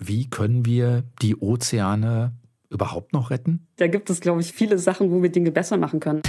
wie 0.00 0.28
können 0.28 0.64
wir 0.64 1.04
die 1.20 1.36
Ozeane 1.36 2.32
überhaupt 2.70 3.12
noch 3.12 3.30
retten? 3.30 3.66
Da 3.76 3.86
gibt 3.86 4.10
es, 4.10 4.20
glaube 4.20 4.40
ich, 4.40 4.52
viele 4.52 4.78
Sachen, 4.78 5.10
wo 5.10 5.22
wir 5.22 5.30
Dinge 5.30 5.50
besser 5.50 5.76
machen 5.76 6.00
können. 6.00 6.22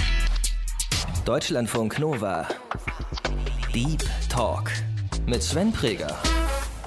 Deutschlandfunk 1.24 1.98
Nova. 1.98 2.46
Deep 3.74 4.04
Talk 4.28 4.70
mit 5.26 5.42
Sven 5.42 5.72
Preger. 5.72 6.14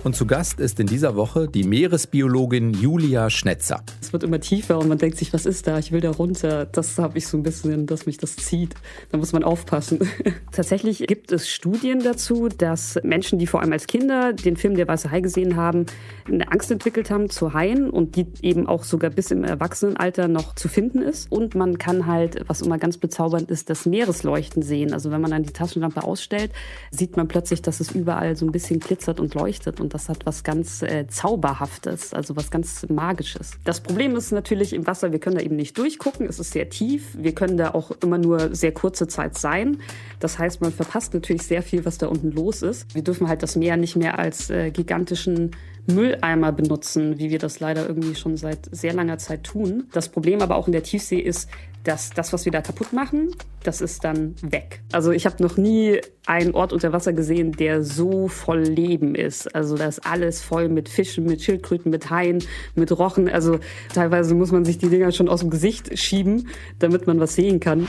Und 0.06 0.16
zu 0.16 0.28
Gast 0.28 0.60
ist 0.60 0.80
in 0.80 0.86
dieser 0.86 1.16
Woche 1.16 1.48
die 1.48 1.64
Meeresbiologin 1.64 2.76
Julia 2.76 3.32
Schnetzer. 3.32 3.82
Es 4.00 4.14
wird 4.14 4.22
immer 4.22 4.40
tiefer 4.40 4.78
und 4.78 4.88
man 4.88 5.00
denkt 5.00 5.18
sich, 5.18 5.34
was 5.34 5.48
ist 5.48 5.66
da? 5.66 5.80
Ich 5.80 5.92
will 5.92 6.00
da 6.00 6.12
runter. 6.12 6.68
Das 6.68 7.00
habe 7.00 7.18
ich 7.18 7.26
so 7.26 7.38
ein 7.38 7.42
bisschen, 7.42 7.88
dass 7.88 8.06
mich 8.06 8.18
das 8.18 8.36
zieht. 8.36 8.76
Da 9.12 9.18
muss 9.18 9.34
man 9.34 9.44
aufpassen. 9.44 10.08
Tatsächlich 10.52 11.00
gibt 11.08 11.32
es 11.32 11.50
Studien 11.50 12.04
dazu, 12.04 12.50
dass 12.50 13.00
Menschen, 13.02 13.40
die 13.40 13.48
vor 13.48 13.62
allem 13.62 13.72
als 13.72 13.88
Kinder 13.88 14.34
den 14.34 14.58
Film 14.58 14.76
Der 14.76 14.88
Weiße 14.88 15.10
Hai 15.10 15.22
gesehen 15.22 15.56
haben, 15.56 15.88
eine 16.28 16.52
Angst 16.52 16.70
entwickelt 16.70 17.10
haben 17.10 17.32
zu 17.32 17.56
Haien 17.56 17.90
und 17.90 18.16
die 18.16 18.28
eben 18.44 18.68
auch 18.68 18.84
sogar 18.84 19.10
bis 19.10 19.32
im 19.32 19.44
Erwachsenenalter 19.44 20.28
noch 20.28 20.54
zu 20.54 20.68
finden 20.68 21.02
ist. 21.02 21.32
Und 21.32 21.56
man 21.56 21.80
kann 21.80 22.06
halt, 22.06 22.48
was 22.48 22.62
immer 22.62 22.78
ganz 22.78 23.00
bezaubernd 23.00 23.50
ist, 23.50 23.72
das 23.72 23.88
Meeresleuchten 23.88 24.62
sehen. 24.62 24.94
Also 24.94 25.10
wenn 25.10 25.22
man 25.22 25.32
dann 25.32 25.42
die 25.42 25.54
Taschenlampe 25.54 26.04
ausstellt, 26.04 26.52
sieht 26.92 27.18
man 27.18 27.28
plötzlich, 27.28 27.64
dass 27.64 27.80
es 27.80 27.90
überall 27.90 28.36
so 28.36 28.46
ein 28.46 28.52
bisschen 28.52 28.80
glitzert 28.80 29.20
und 29.20 29.34
leuchtet. 29.34 29.82
Und 29.82 29.95
das 29.96 30.10
hat 30.10 30.26
was 30.26 30.44
ganz 30.44 30.82
äh, 30.82 31.08
Zauberhaftes, 31.08 32.14
also 32.14 32.36
was 32.36 32.52
ganz 32.52 32.86
Magisches. 32.90 33.54
Das 33.64 33.80
Problem 33.80 34.16
ist 34.18 34.32
natürlich 34.32 34.74
im 34.74 34.86
Wasser, 34.86 35.14
wir 35.14 35.20
können 35.20 35.38
da 35.38 35.42
eben 35.42 35.56
nicht 35.56 35.78
durchgucken, 35.78 36.28
es 36.28 36.38
ist 36.38 36.52
sehr 36.52 36.70
tief, 36.70 37.16
wir 37.18 37.34
können 37.34 37.56
da 37.56 37.74
auch 37.74 37.92
immer 38.04 38.18
nur 38.18 38.54
sehr 38.54 38.74
kurze 38.74 39.08
Zeit 39.08 39.38
sein. 39.38 39.78
Das 40.20 40.38
heißt, 40.38 40.60
man 40.60 40.74
verpasst 40.74 41.14
natürlich 41.14 41.44
sehr 41.44 41.64
viel, 41.64 41.86
was 41.86 41.98
da 41.98 42.08
unten 42.08 42.32
los 42.32 42.62
ist. 42.62 42.94
Wir 42.94 43.04
dürfen 43.04 43.30
halt 43.30 43.42
das 43.42 43.56
Meer 43.56 43.78
nicht 43.78 43.96
mehr 43.96 44.20
als 44.20 44.50
äh, 44.50 44.70
gigantischen 44.70 45.52
Mülleimer 45.88 46.52
benutzen, 46.52 47.20
wie 47.20 47.30
wir 47.30 47.40
das 47.40 47.60
leider 47.60 47.88
irgendwie 47.88 48.16
schon 48.16 48.38
seit 48.38 48.68
sehr 48.72 48.94
langer 48.94 49.18
Zeit 49.18 49.44
tun. 49.44 49.88
Das 49.94 50.10
Problem 50.10 50.42
aber 50.42 50.56
auch 50.56 50.68
in 50.68 50.74
der 50.74 50.84
Tiefsee 50.84 51.20
ist, 51.20 51.50
dass 51.84 52.10
das, 52.10 52.34
was 52.34 52.46
wir 52.46 52.52
da 52.52 52.62
kaputt 52.62 52.94
machen, 52.94 53.36
das 53.64 53.80
ist 53.80 54.04
dann 54.04 54.36
weg. 54.42 54.82
Also 54.92 55.12
ich 55.12 55.26
habe 55.26 55.42
noch 55.42 55.58
nie 55.58 56.02
einen 56.26 56.54
Ort 56.56 56.74
unter 56.74 56.92
Wasser 56.94 57.14
gesehen, 57.14 57.52
der 57.52 57.84
so 57.84 58.28
voll 58.28 58.62
Leben 58.62 59.16
ist. 59.16 59.54
Also 59.56 59.78
da 59.78 59.86
ist 59.86 60.06
alles 60.06 60.42
voll 60.42 60.68
mit 60.68 60.90
Fischen, 60.90 61.26
mit 61.26 61.42
Schildkröten, 61.42 61.92
mit 61.92 62.10
Haien, 62.10 62.44
mit 62.74 62.92
Rochen. 62.98 63.30
Also 63.30 63.60
teilweise 63.94 64.34
muss 64.34 64.52
man 64.52 64.66
sich 64.66 64.80
die 64.80 64.90
Dinger 64.90 65.12
schon 65.12 65.30
aus 65.30 65.42
dem 65.42 65.52
Gesicht 65.52 65.98
schieben, 65.98 66.48
damit 66.80 67.06
man 67.06 67.20
was 67.20 67.36
sehen 67.36 67.60
kann. 67.60 67.88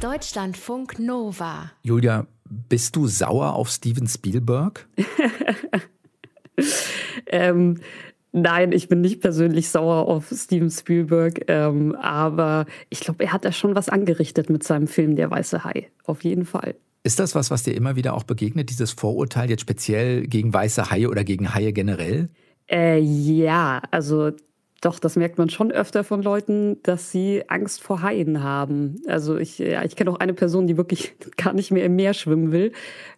Deutschlandfunk 0.00 0.98
Nova. 0.98 1.72
Julia, 1.82 2.26
bist 2.44 2.96
du 2.96 3.06
sauer 3.06 3.54
auf 3.54 3.68
Steven 3.68 4.06
Spielberg? 4.06 4.88
ähm, 7.26 7.78
Nein, 8.32 8.72
ich 8.72 8.88
bin 8.88 9.00
nicht 9.00 9.20
persönlich 9.20 9.70
sauer 9.70 10.06
auf 10.06 10.26
Steven 10.30 10.70
Spielberg, 10.70 11.44
ähm, 11.48 11.94
aber 11.96 12.66
ich 12.90 13.00
glaube, 13.00 13.24
er 13.24 13.32
hat 13.32 13.44
da 13.44 13.52
schon 13.52 13.74
was 13.74 13.88
angerichtet 13.88 14.50
mit 14.50 14.62
seinem 14.62 14.86
Film 14.86 15.16
Der 15.16 15.30
Weiße 15.30 15.64
Hai. 15.64 15.88
Auf 16.04 16.24
jeden 16.24 16.44
Fall. 16.44 16.74
Ist 17.04 17.18
das 17.18 17.34
was, 17.34 17.50
was 17.50 17.62
dir 17.62 17.74
immer 17.74 17.96
wieder 17.96 18.12
auch 18.14 18.24
begegnet, 18.24 18.68
dieses 18.68 18.92
Vorurteil 18.92 19.48
jetzt 19.48 19.62
speziell 19.62 20.26
gegen 20.26 20.52
weiße 20.52 20.90
Haie 20.90 21.08
oder 21.08 21.24
gegen 21.24 21.54
Haie 21.54 21.72
generell? 21.72 22.28
Äh, 22.70 22.98
ja, 22.98 23.80
also 23.90 24.32
doch, 24.80 25.00
das 25.00 25.16
merkt 25.16 25.38
man 25.38 25.50
schon 25.50 25.72
öfter 25.72 26.04
von 26.04 26.22
Leuten, 26.22 26.80
dass 26.84 27.10
sie 27.10 27.42
Angst 27.48 27.82
vor 27.82 28.02
Haien 28.02 28.44
haben. 28.44 29.00
Also 29.06 29.36
ich, 29.36 29.58
ja, 29.58 29.84
ich 29.84 29.96
kenne 29.96 30.10
auch 30.10 30.20
eine 30.20 30.34
Person, 30.34 30.68
die 30.68 30.76
wirklich 30.76 31.14
gar 31.36 31.52
nicht 31.52 31.72
mehr 31.72 31.84
im 31.84 31.96
Meer 31.96 32.14
schwimmen 32.14 32.52
will. 32.52 32.72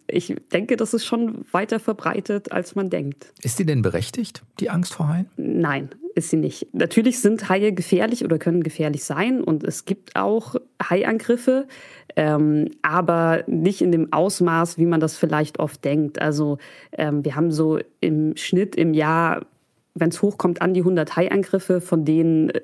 Ich 0.07 0.35
denke, 0.51 0.75
das 0.75 0.93
ist 0.93 1.05
schon 1.05 1.45
weiter 1.51 1.79
verbreitet, 1.79 2.51
als 2.51 2.73
man 2.75 2.89
denkt. 2.89 3.31
Ist 3.43 3.59
die 3.59 3.65
denn 3.65 3.83
berechtigt, 3.83 4.41
die 4.59 4.69
Angst 4.71 4.95
vor 4.95 5.07
Haien? 5.07 5.29
Nein, 5.37 5.89
ist 6.15 6.31
sie 6.31 6.37
nicht. 6.37 6.67
Natürlich 6.73 7.19
sind 7.19 7.47
Haie 7.47 7.73
gefährlich 7.73 8.25
oder 8.25 8.39
können 8.39 8.63
gefährlich 8.63 9.03
sein 9.03 9.43
und 9.43 9.63
es 9.63 9.85
gibt 9.85 10.15
auch 10.15 10.55
Haiangriffe, 10.81 11.67
ähm, 12.15 12.71
aber 12.81 13.43
nicht 13.45 13.81
in 13.81 13.91
dem 13.91 14.11
Ausmaß, 14.11 14.79
wie 14.79 14.87
man 14.87 14.99
das 14.99 15.15
vielleicht 15.15 15.59
oft 15.59 15.85
denkt. 15.85 16.19
Also 16.19 16.57
ähm, 16.91 17.23
wir 17.23 17.35
haben 17.35 17.51
so 17.51 17.79
im 17.99 18.35
Schnitt 18.35 18.75
im 18.75 18.95
Jahr 18.95 19.45
wenn 19.93 20.09
es 20.09 20.21
hochkommt, 20.21 20.61
an 20.61 20.73
die 20.73 20.81
100 20.81 21.15
Haiangriffe, 21.15 21.81
von 21.81 22.05
denen 22.05 22.49
äh, 22.49 22.61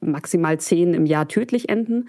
maximal 0.00 0.58
10 0.58 0.94
im 0.94 1.06
Jahr 1.06 1.28
tödlich 1.28 1.68
enden. 1.68 2.08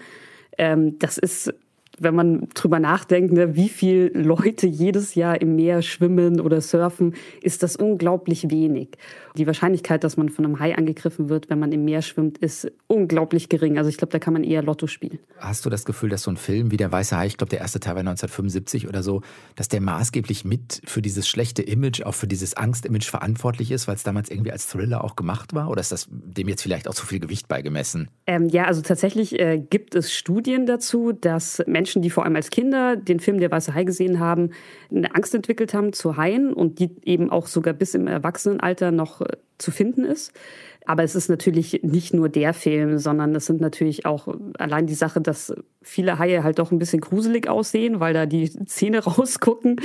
Ähm, 0.58 0.98
das 0.98 1.18
ist 1.18 1.54
wenn 1.98 2.14
man 2.14 2.48
drüber 2.54 2.78
nachdenkt, 2.78 3.32
ne, 3.32 3.56
wie 3.56 3.68
viele 3.68 4.08
Leute 4.08 4.66
jedes 4.66 5.14
Jahr 5.14 5.40
im 5.40 5.56
Meer 5.56 5.82
schwimmen 5.82 6.40
oder 6.40 6.60
surfen, 6.60 7.14
ist 7.42 7.62
das 7.62 7.76
unglaublich 7.76 8.50
wenig. 8.50 8.90
Die 9.36 9.46
Wahrscheinlichkeit, 9.46 10.04
dass 10.04 10.16
man 10.16 10.28
von 10.28 10.44
einem 10.44 10.58
Hai 10.60 10.76
angegriffen 10.76 11.28
wird, 11.28 11.50
wenn 11.50 11.58
man 11.58 11.72
im 11.72 11.84
Meer 11.84 12.02
schwimmt, 12.02 12.38
ist 12.38 12.70
unglaublich 12.86 13.48
gering. 13.48 13.78
Also 13.78 13.90
ich 13.90 13.96
glaube, 13.96 14.12
da 14.12 14.18
kann 14.18 14.32
man 14.32 14.44
eher 14.44 14.62
Lotto 14.62 14.86
spielen. 14.86 15.18
Hast 15.38 15.66
du 15.66 15.70
das 15.70 15.84
Gefühl, 15.84 16.08
dass 16.10 16.22
so 16.22 16.30
ein 16.30 16.36
Film 16.36 16.70
wie 16.70 16.76
Der 16.76 16.90
Weiße 16.92 17.16
Hai, 17.16 17.26
ich 17.26 17.36
glaube, 17.36 17.50
der 17.50 17.60
erste 17.60 17.80
Teil 17.80 17.94
war 17.94 18.00
1975 18.00 18.88
oder 18.88 19.02
so, 19.02 19.22
dass 19.54 19.68
der 19.68 19.80
maßgeblich 19.80 20.44
mit 20.44 20.82
für 20.84 21.02
dieses 21.02 21.28
schlechte 21.28 21.62
Image, 21.62 22.02
auch 22.02 22.14
für 22.14 22.26
dieses 22.26 22.54
Angst-Image 22.54 23.08
verantwortlich 23.08 23.70
ist, 23.70 23.88
weil 23.88 23.96
es 23.96 24.02
damals 24.02 24.30
irgendwie 24.30 24.52
als 24.52 24.66
Thriller 24.66 25.04
auch 25.04 25.16
gemacht 25.16 25.54
war? 25.54 25.70
Oder 25.70 25.80
ist 25.80 25.92
das 25.92 26.08
dem 26.10 26.48
jetzt 26.48 26.62
vielleicht 26.62 26.88
auch 26.88 26.94
zu 26.94 27.06
viel 27.06 27.20
Gewicht 27.20 27.48
beigemessen? 27.48 28.08
Ähm, 28.26 28.48
ja, 28.48 28.64
also 28.64 28.82
tatsächlich 28.82 29.38
äh, 29.38 29.58
gibt 29.58 29.94
es 29.94 30.12
Studien 30.12 30.66
dazu, 30.66 31.12
dass 31.12 31.62
Menschen 31.66 31.85
Menschen, 31.86 32.02
die 32.02 32.10
vor 32.10 32.24
allem 32.24 32.34
als 32.34 32.50
Kinder 32.50 32.96
den 32.96 33.20
Film 33.20 33.38
Der 33.38 33.52
Weiße 33.52 33.72
Hai 33.72 33.84
gesehen 33.84 34.18
haben, 34.18 34.50
eine 34.90 35.14
Angst 35.14 35.36
entwickelt 35.36 35.72
haben 35.72 35.92
zu 35.92 36.16
Haien 36.16 36.52
und 36.52 36.80
die 36.80 36.96
eben 37.04 37.30
auch 37.30 37.46
sogar 37.46 37.74
bis 37.74 37.94
im 37.94 38.08
Erwachsenenalter 38.08 38.90
noch 38.90 39.20
äh, 39.20 39.36
zu 39.58 39.70
finden 39.70 40.04
ist. 40.04 40.32
Aber 40.84 41.04
es 41.04 41.14
ist 41.14 41.28
natürlich 41.28 41.80
nicht 41.84 42.12
nur 42.12 42.28
der 42.28 42.54
Film, 42.54 42.98
sondern 42.98 43.36
es 43.36 43.46
sind 43.46 43.60
natürlich 43.60 44.04
auch 44.04 44.26
allein 44.58 44.86
die 44.86 44.94
Sache, 44.94 45.20
dass 45.20 45.54
viele 45.80 46.18
Haie 46.18 46.42
halt 46.42 46.58
doch 46.58 46.72
ein 46.72 46.78
bisschen 46.80 47.00
gruselig 47.00 47.48
aussehen, 47.48 48.00
weil 48.00 48.14
da 48.14 48.26
die 48.26 48.50
Zähne 48.66 49.04
rausgucken. 49.04 49.76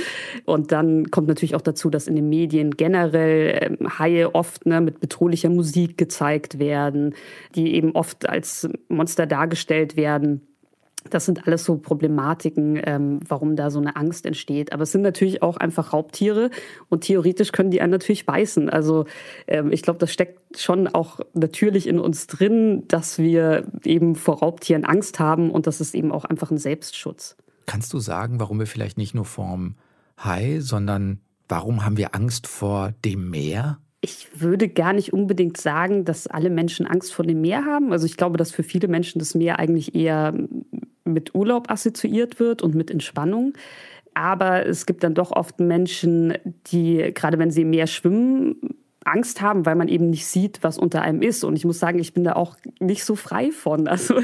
Und 0.44 0.72
dann 0.72 1.12
kommt 1.12 1.28
natürlich 1.28 1.54
auch 1.54 1.62
dazu, 1.62 1.88
dass 1.88 2.08
in 2.08 2.16
den 2.16 2.28
Medien 2.28 2.72
generell 2.72 3.76
ähm, 3.80 3.98
Haie 3.98 4.34
oft 4.34 4.66
ne, 4.66 4.80
mit 4.80 4.98
bedrohlicher 4.98 5.50
Musik 5.50 5.98
gezeigt 5.98 6.58
werden, 6.58 7.14
die 7.54 7.74
eben 7.74 7.92
oft 7.92 8.28
als 8.28 8.68
Monster 8.88 9.26
dargestellt 9.26 9.96
werden. 9.96 10.40
Das 11.10 11.26
sind 11.26 11.46
alles 11.46 11.64
so 11.64 11.76
Problematiken, 11.76 12.80
ähm, 12.84 13.20
warum 13.26 13.56
da 13.56 13.70
so 13.70 13.78
eine 13.78 13.96
Angst 13.96 14.26
entsteht. 14.26 14.72
Aber 14.72 14.84
es 14.84 14.92
sind 14.92 15.02
natürlich 15.02 15.42
auch 15.42 15.56
einfach 15.56 15.92
Raubtiere 15.92 16.50
und 16.88 17.02
theoretisch 17.02 17.52
können 17.52 17.70
die 17.70 17.80
einen 17.80 17.92
natürlich 17.92 18.26
beißen. 18.26 18.70
Also 18.70 19.06
ähm, 19.46 19.72
ich 19.72 19.82
glaube, 19.82 19.98
das 19.98 20.12
steckt 20.12 20.58
schon 20.58 20.88
auch 20.88 21.20
natürlich 21.34 21.86
in 21.86 21.98
uns 21.98 22.26
drin, 22.26 22.84
dass 22.88 23.18
wir 23.18 23.66
eben 23.84 24.14
vor 24.14 24.38
Raubtieren 24.38 24.84
Angst 24.84 25.18
haben 25.20 25.50
und 25.50 25.66
das 25.66 25.80
ist 25.80 25.94
eben 25.94 26.12
auch 26.12 26.24
einfach 26.24 26.50
ein 26.50 26.58
Selbstschutz. 26.58 27.36
Kannst 27.66 27.92
du 27.92 27.98
sagen, 27.98 28.40
warum 28.40 28.58
wir 28.58 28.66
vielleicht 28.66 28.98
nicht 28.98 29.14
nur 29.14 29.24
vorm 29.24 29.76
Hai, 30.18 30.60
sondern 30.60 31.20
warum 31.48 31.84
haben 31.84 31.96
wir 31.96 32.14
Angst 32.14 32.46
vor 32.46 32.92
dem 33.04 33.30
Meer? 33.30 33.78
Ich 34.00 34.28
würde 34.40 34.68
gar 34.68 34.92
nicht 34.92 35.12
unbedingt 35.12 35.58
sagen, 35.58 36.04
dass 36.04 36.26
alle 36.26 36.50
Menschen 36.50 36.86
Angst 36.86 37.14
vor 37.14 37.24
dem 37.24 37.40
Meer 37.40 37.64
haben. 37.64 37.92
Also 37.92 38.06
ich 38.06 38.16
glaube, 38.16 38.36
dass 38.36 38.50
für 38.50 38.64
viele 38.64 38.88
Menschen 38.88 39.20
das 39.20 39.34
Meer 39.34 39.60
eigentlich 39.60 39.94
eher 39.94 40.34
mit 41.04 41.34
Urlaub 41.34 41.70
assoziiert 41.70 42.40
wird 42.40 42.62
und 42.62 42.74
mit 42.74 42.90
Entspannung. 42.90 43.54
Aber 44.14 44.66
es 44.66 44.86
gibt 44.86 45.04
dann 45.04 45.14
doch 45.14 45.32
oft 45.32 45.58
Menschen, 45.58 46.34
die, 46.66 47.12
gerade 47.14 47.38
wenn 47.38 47.50
sie 47.50 47.64
mehr 47.64 47.86
schwimmen, 47.86 48.56
Angst 49.04 49.40
haben, 49.40 49.66
weil 49.66 49.74
man 49.74 49.88
eben 49.88 50.10
nicht 50.10 50.26
sieht, 50.26 50.62
was 50.62 50.78
unter 50.78 51.02
einem 51.02 51.22
ist. 51.22 51.44
Und 51.44 51.56
ich 51.56 51.64
muss 51.64 51.78
sagen, 51.78 51.98
ich 51.98 52.14
bin 52.14 52.24
da 52.24 52.34
auch 52.34 52.56
nicht 52.80 53.04
so 53.04 53.14
frei 53.14 53.50
von. 53.50 53.88
Also 53.92 54.14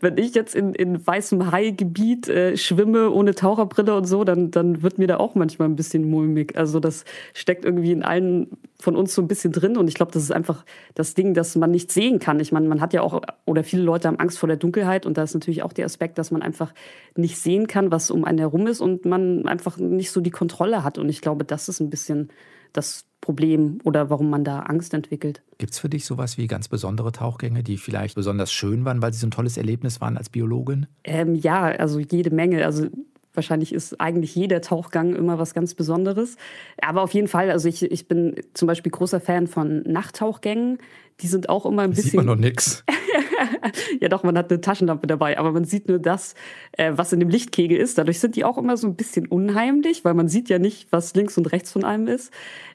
wenn 0.00 0.16
ich 0.16 0.34
jetzt 0.34 0.54
in, 0.54 0.72
in 0.72 1.06
weißem 1.06 1.52
Haigebiet 1.52 2.26
äh, 2.26 2.56
schwimme 2.56 3.10
ohne 3.10 3.34
Taucherbrille 3.34 3.94
und 3.94 4.06
so, 4.06 4.24
dann, 4.24 4.50
dann 4.50 4.82
wird 4.82 4.98
mir 4.98 5.06
da 5.06 5.18
auch 5.18 5.34
manchmal 5.34 5.68
ein 5.68 5.76
bisschen 5.76 6.08
mulmig. 6.08 6.56
Also 6.56 6.80
das 6.80 7.04
steckt 7.34 7.66
irgendwie 7.66 7.92
in 7.92 8.02
allen 8.02 8.48
von 8.80 8.96
uns 8.96 9.14
so 9.14 9.22
ein 9.22 9.28
bisschen 9.28 9.52
drin. 9.52 9.76
Und 9.76 9.88
ich 9.88 9.94
glaube, 9.94 10.12
das 10.12 10.22
ist 10.22 10.32
einfach 10.32 10.64
das 10.94 11.14
Ding, 11.14 11.34
das 11.34 11.54
man 11.56 11.70
nicht 11.70 11.92
sehen 11.92 12.18
kann. 12.18 12.40
Ich 12.40 12.50
meine, 12.50 12.66
man 12.68 12.80
hat 12.80 12.92
ja 12.92 13.02
auch, 13.02 13.20
oder 13.44 13.62
viele 13.62 13.82
Leute 13.82 14.08
haben 14.08 14.18
Angst 14.18 14.38
vor 14.38 14.46
der 14.46 14.56
Dunkelheit. 14.56 15.06
Und 15.06 15.18
da 15.18 15.22
ist 15.22 15.34
natürlich 15.34 15.62
auch 15.62 15.72
der 15.72 15.84
Aspekt, 15.84 16.18
dass 16.18 16.30
man 16.30 16.42
einfach 16.42 16.72
nicht 17.14 17.38
sehen 17.38 17.66
kann, 17.66 17.90
was 17.90 18.10
um 18.10 18.24
einen 18.24 18.38
herum 18.38 18.66
ist 18.66 18.80
und 18.80 19.04
man 19.04 19.46
einfach 19.46 19.76
nicht 19.76 20.10
so 20.10 20.20
die 20.20 20.30
Kontrolle 20.30 20.82
hat. 20.82 20.98
Und 20.98 21.08
ich 21.08 21.20
glaube, 21.20 21.44
das 21.44 21.68
ist 21.68 21.80
ein 21.80 21.90
bisschen 21.90 22.30
das 22.74 23.06
Problem 23.20 23.78
oder 23.84 24.10
warum 24.10 24.28
man 24.28 24.44
da 24.44 24.60
Angst 24.60 24.92
entwickelt. 24.92 25.42
Gibt 25.56 25.72
es 25.72 25.78
für 25.78 25.88
dich 25.88 26.04
sowas 26.04 26.36
wie 26.36 26.46
ganz 26.46 26.68
besondere 26.68 27.10
Tauchgänge, 27.10 27.62
die 27.62 27.78
vielleicht 27.78 28.16
besonders 28.16 28.52
schön 28.52 28.84
waren, 28.84 29.00
weil 29.00 29.14
sie 29.14 29.20
so 29.20 29.26
ein 29.26 29.30
tolles 29.30 29.56
Erlebnis 29.56 30.02
waren 30.02 30.18
als 30.18 30.28
Biologin? 30.28 30.86
Ähm, 31.04 31.34
ja, 31.34 31.62
also 31.62 31.98
jede 31.98 32.30
Menge. 32.30 32.66
Also 32.66 32.88
wahrscheinlich 33.32 33.72
ist 33.72 33.98
eigentlich 33.98 34.34
jeder 34.34 34.60
Tauchgang 34.60 35.14
immer 35.14 35.38
was 35.38 35.54
ganz 35.54 35.74
Besonderes. 35.74 36.36
Aber 36.82 37.02
auf 37.02 37.14
jeden 37.14 37.28
Fall, 37.28 37.50
also 37.50 37.66
ich, 37.66 37.82
ich 37.82 38.08
bin 38.08 38.36
zum 38.52 38.66
Beispiel 38.68 38.92
großer 38.92 39.20
Fan 39.20 39.46
von 39.46 39.82
Nachttauchgängen. 39.84 40.78
Die 41.20 41.26
sind 41.26 41.48
auch 41.48 41.64
immer 41.64 41.82
ein 41.82 41.90
bisschen. 41.90 42.10
Sieht 42.10 42.14
man 42.14 42.26
noch 42.26 42.36
nichts. 42.36 42.84
ja, 44.00 44.08
doch, 44.08 44.22
man 44.22 44.36
hat 44.38 44.50
eine 44.50 44.60
Taschenlampe 44.60 45.06
dabei, 45.06 45.38
aber 45.38 45.52
man 45.52 45.64
sieht 45.64 45.88
nur 45.88 45.98
das, 45.98 46.34
äh, 46.72 46.92
was 46.94 47.12
in 47.12 47.20
dem 47.20 47.28
Lichtkegel 47.28 47.76
ist. 47.76 47.98
Dadurch 47.98 48.20
sind 48.20 48.36
die 48.36 48.44
auch 48.44 48.58
immer 48.58 48.76
so 48.76 48.86
ein 48.86 48.96
bisschen 48.96 49.26
unheimlich, 49.26 50.04
weil 50.04 50.14
man 50.14 50.28
sieht 50.28 50.48
ja 50.48 50.58
nicht, 50.58 50.90
was 50.90 51.14
links 51.14 51.38
und 51.38 51.46
rechts 51.52 51.72
von 51.72 51.84
einem 51.84 52.08
ist. 52.08 52.32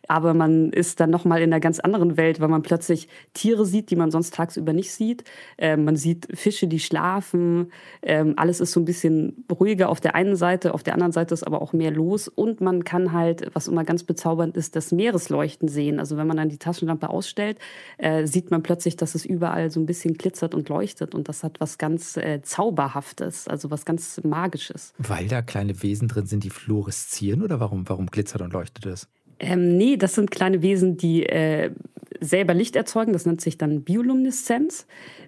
aber 0.10 0.34
man 0.34 0.72
ist 0.72 1.00
dann 1.00 1.12
nochmal 1.12 1.42
in 1.42 1.54
einer 1.54 1.60
ganz 1.60 1.80
anderen 1.80 2.18
Welt, 2.18 2.40
weil 2.40 2.48
man 2.48 2.64
plötzlich 2.64 3.08
Tiere 3.36 3.66
sieht, 3.66 3.92
die 3.92 3.96
man 3.96 4.10
sonst 4.10 4.34
tagsüber 4.34 4.74
nicht 4.74 4.92
sieht. 4.92 5.24
Äh, 5.58 5.78
man 5.78 5.96
sieht 5.96 6.28
Fische, 6.34 6.68
die 6.68 6.80
schlafen. 6.80 7.72
Ähm, 8.02 8.34
alles 8.36 8.60
ist 8.60 8.72
so 8.72 8.80
ein 8.80 8.86
bisschen 8.86 9.46
ruhiger 9.52 9.90
auf 9.90 10.02
der 10.02 10.16
einen 10.16 10.36
Seite, 10.36 10.74
auf 10.74 10.82
der 10.82 10.96
anderen 10.96 11.12
Seite 11.12 11.36
ist 11.36 11.44
aber 11.44 11.62
auch 11.62 11.74
mehr 11.74 11.92
los. 11.92 12.28
Und 12.28 12.60
man 12.60 12.84
kann 12.84 13.14
halt, 13.14 13.52
was 13.54 13.68
immer 13.68 13.84
ganz 13.84 14.04
bezaubernd 14.04 14.58
ist, 14.58 14.76
das 14.76 14.92
Meeresleuchten 14.92 15.68
sehen. 15.68 16.00
Also 16.00 16.18
wenn 16.18 16.26
man 16.26 16.38
dann 16.38 16.50
die 16.50 16.58
Taschenlampe 16.58 17.10
ausstellt, 17.12 17.60
äh, 18.00 18.26
sieht 18.26 18.50
man 18.50 18.64
plötzlich, 18.64 18.98
dass 18.98 19.14
es 19.14 19.26
überall 19.26 19.70
so 19.70 19.80
ein 19.80 19.86
bisschen 19.86 20.16
glitzert 20.16 20.49
und 20.54 20.70
leuchtet. 20.70 21.16
Und 21.16 21.30
das 21.30 21.44
hat 21.44 21.60
was 21.60 21.78
ganz 21.78 22.18
äh, 22.18 22.42
Zauberhaftes, 22.42 23.48
also 23.48 23.72
was 23.72 23.86
ganz 23.86 24.22
Magisches. 24.24 24.94
Weil 24.98 25.28
da 25.28 25.42
kleine 25.42 25.82
Wesen 25.82 26.08
drin 26.08 26.26
sind, 26.26 26.44
die 26.44 26.50
fluoreszieren 26.50 27.44
oder 27.44 27.60
warum, 27.60 27.88
warum 27.90 28.08
glitzert 28.08 28.42
und 28.42 28.54
leuchtet 28.54 28.86
es? 28.86 29.08
Ähm, 29.40 29.78
nee, 29.78 29.96
das 29.96 30.16
sind 30.16 30.32
kleine 30.32 30.62
Wesen, 30.62 30.98
die 30.98 31.26
äh, 31.26 31.72
selber 32.20 32.54
Licht 32.54 32.76
erzeugen. 32.76 33.14
Das 33.14 33.26
nennt 33.26 33.42
sich 33.42 33.58
dann 33.58 33.84
Biolumineszenz. 33.84 34.86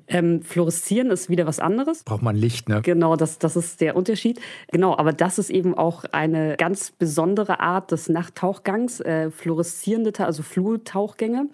Ähm, 0.08 0.42
fluoreszieren 0.42 1.10
ist 1.10 1.30
wieder 1.30 1.46
was 1.46 1.60
anderes. 1.60 2.04
Braucht 2.04 2.22
man 2.22 2.36
Licht, 2.36 2.68
ne? 2.68 2.82
Genau, 2.82 3.16
das, 3.16 3.40
das 3.40 3.56
ist 3.56 3.80
der 3.82 3.96
Unterschied. 3.96 4.40
Genau, 4.72 4.98
aber 4.98 5.14
das 5.14 5.40
ist 5.40 5.50
eben 5.50 5.74
auch 5.76 6.04
eine 6.12 6.58
ganz 6.58 6.92
besondere 6.92 7.60
Art 7.62 7.92
des 7.92 8.10
Nachttauchgangs. 8.10 9.00
Äh, 9.00 9.32
fluoreszierende, 9.32 10.12
also 10.26 10.44
Fluortauchgänge. 10.44 11.48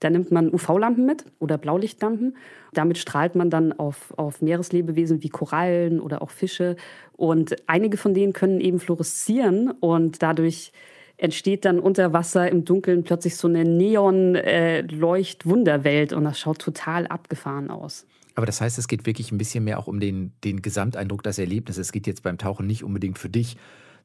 Da 0.00 0.10
nimmt 0.10 0.30
man 0.30 0.52
UV-Lampen 0.52 1.06
mit 1.06 1.24
oder 1.38 1.56
Blaulichtlampen. 1.58 2.36
Damit 2.72 2.98
strahlt 2.98 3.34
man 3.34 3.50
dann 3.50 3.72
auf, 3.72 4.16
auf 4.16 4.40
Meereslebewesen 4.42 5.22
wie 5.22 5.28
Korallen 5.28 6.00
oder 6.00 6.22
auch 6.22 6.30
Fische. 6.30 6.76
Und 7.16 7.56
einige 7.66 7.96
von 7.96 8.14
denen 8.14 8.32
können 8.32 8.60
eben 8.60 8.78
fluoreszieren 8.78 9.72
und 9.80 10.22
dadurch 10.22 10.70
entsteht 11.16 11.64
dann 11.64 11.80
unter 11.80 12.12
Wasser 12.12 12.48
im 12.48 12.64
Dunkeln 12.64 13.02
plötzlich 13.02 13.34
so 13.36 13.48
eine 13.48 13.64
Neon-Leucht-Wunderwelt 13.64 16.12
und 16.12 16.22
das 16.24 16.38
schaut 16.38 16.60
total 16.60 17.08
abgefahren 17.08 17.70
aus. 17.70 18.06
Aber 18.36 18.46
das 18.46 18.60
heißt, 18.60 18.78
es 18.78 18.86
geht 18.86 19.04
wirklich 19.04 19.32
ein 19.32 19.38
bisschen 19.38 19.64
mehr 19.64 19.80
auch 19.80 19.88
um 19.88 19.98
den, 19.98 20.30
den 20.44 20.62
Gesamteindruck, 20.62 21.24
das 21.24 21.40
Erlebnis. 21.40 21.76
Es 21.76 21.90
geht 21.90 22.06
jetzt 22.06 22.22
beim 22.22 22.38
Tauchen 22.38 22.68
nicht 22.68 22.84
unbedingt 22.84 23.18
für 23.18 23.28
dich 23.28 23.56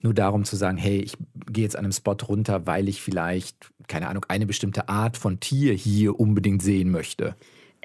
nur 0.04 0.14
darum 0.14 0.44
zu 0.44 0.56
sagen, 0.56 0.78
hey, 0.78 1.00
ich 1.00 1.18
gehe 1.52 1.64
jetzt 1.64 1.76
an 1.76 1.86
einem 1.86 1.92
Spot 1.92 2.18
runter, 2.28 2.68
weil 2.68 2.88
ich 2.90 3.02
vielleicht, 3.02 3.72
keine 3.88 4.08
Ahnung, 4.08 4.26
eine 4.28 4.46
bestimmte 4.46 4.90
Art 4.90 5.18
von 5.18 5.40
Tier 5.40 5.74
hier 5.74 6.20
unbedingt 6.20 6.62
sehen 6.62 6.92
möchte. 6.92 7.36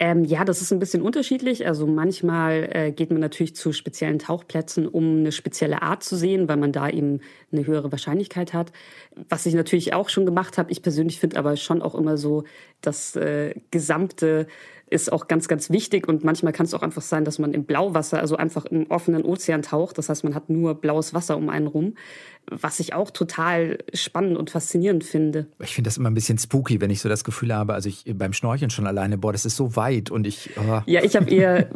Ähm, 0.00 0.22
ja, 0.22 0.44
das 0.44 0.62
ist 0.62 0.72
ein 0.72 0.78
bisschen 0.78 1.02
unterschiedlich. 1.02 1.66
Also 1.66 1.84
manchmal 1.86 2.68
äh, 2.72 2.92
geht 2.92 3.10
man 3.10 3.18
natürlich 3.20 3.56
zu 3.56 3.72
speziellen 3.72 4.20
Tauchplätzen, 4.20 4.86
um 4.86 5.18
eine 5.18 5.32
spezielle 5.32 5.82
Art 5.82 6.04
zu 6.04 6.16
sehen, 6.16 6.48
weil 6.48 6.56
man 6.56 6.70
da 6.70 6.88
eben 6.88 7.20
eine 7.50 7.66
höhere 7.66 7.90
Wahrscheinlichkeit 7.90 8.54
hat. 8.54 8.70
Was 9.28 9.44
ich 9.44 9.54
natürlich 9.54 9.94
auch 9.94 10.08
schon 10.08 10.24
gemacht 10.24 10.56
habe. 10.56 10.70
Ich 10.70 10.82
persönlich 10.82 11.18
finde 11.18 11.36
aber 11.36 11.56
schon 11.56 11.82
auch 11.82 11.96
immer 11.96 12.16
so 12.16 12.44
das 12.80 13.16
äh, 13.16 13.54
gesamte 13.70 14.46
ist 14.90 15.12
auch 15.12 15.28
ganz, 15.28 15.48
ganz 15.48 15.70
wichtig. 15.70 16.08
Und 16.08 16.24
manchmal 16.24 16.52
kann 16.52 16.66
es 16.66 16.74
auch 16.74 16.82
einfach 16.82 17.02
sein, 17.02 17.24
dass 17.24 17.38
man 17.38 17.52
im 17.52 17.64
Blauwasser, 17.64 18.20
also 18.20 18.36
einfach 18.36 18.64
im 18.64 18.90
offenen 18.90 19.24
Ozean 19.24 19.62
taucht. 19.62 19.98
Das 19.98 20.08
heißt, 20.08 20.24
man 20.24 20.34
hat 20.34 20.48
nur 20.48 20.74
blaues 20.74 21.14
Wasser 21.14 21.36
um 21.36 21.50
einen 21.50 21.66
rum 21.66 21.94
was 22.50 22.80
ich 22.80 22.94
auch 22.94 23.10
total 23.10 23.78
spannend 23.92 24.36
und 24.36 24.50
faszinierend 24.50 25.04
finde. 25.04 25.46
Ich 25.60 25.74
finde 25.74 25.88
das 25.88 25.96
immer 25.96 26.10
ein 26.10 26.14
bisschen 26.14 26.38
spooky, 26.38 26.80
wenn 26.80 26.90
ich 26.90 27.00
so 27.00 27.08
das 27.08 27.24
Gefühl 27.24 27.54
habe, 27.54 27.74
also 27.74 27.88
ich 27.88 28.04
beim 28.14 28.32
Schnorcheln 28.32 28.70
schon 28.70 28.86
alleine, 28.86 29.18
boah, 29.18 29.32
das 29.32 29.44
ist 29.44 29.56
so 29.56 29.76
weit 29.76 30.10
und 30.10 30.26
ich. 30.26 30.50
Oh. 30.56 30.80
Ja, 30.86 31.02
ich 31.02 31.16
habe 31.16 31.30
eher, 31.30 31.68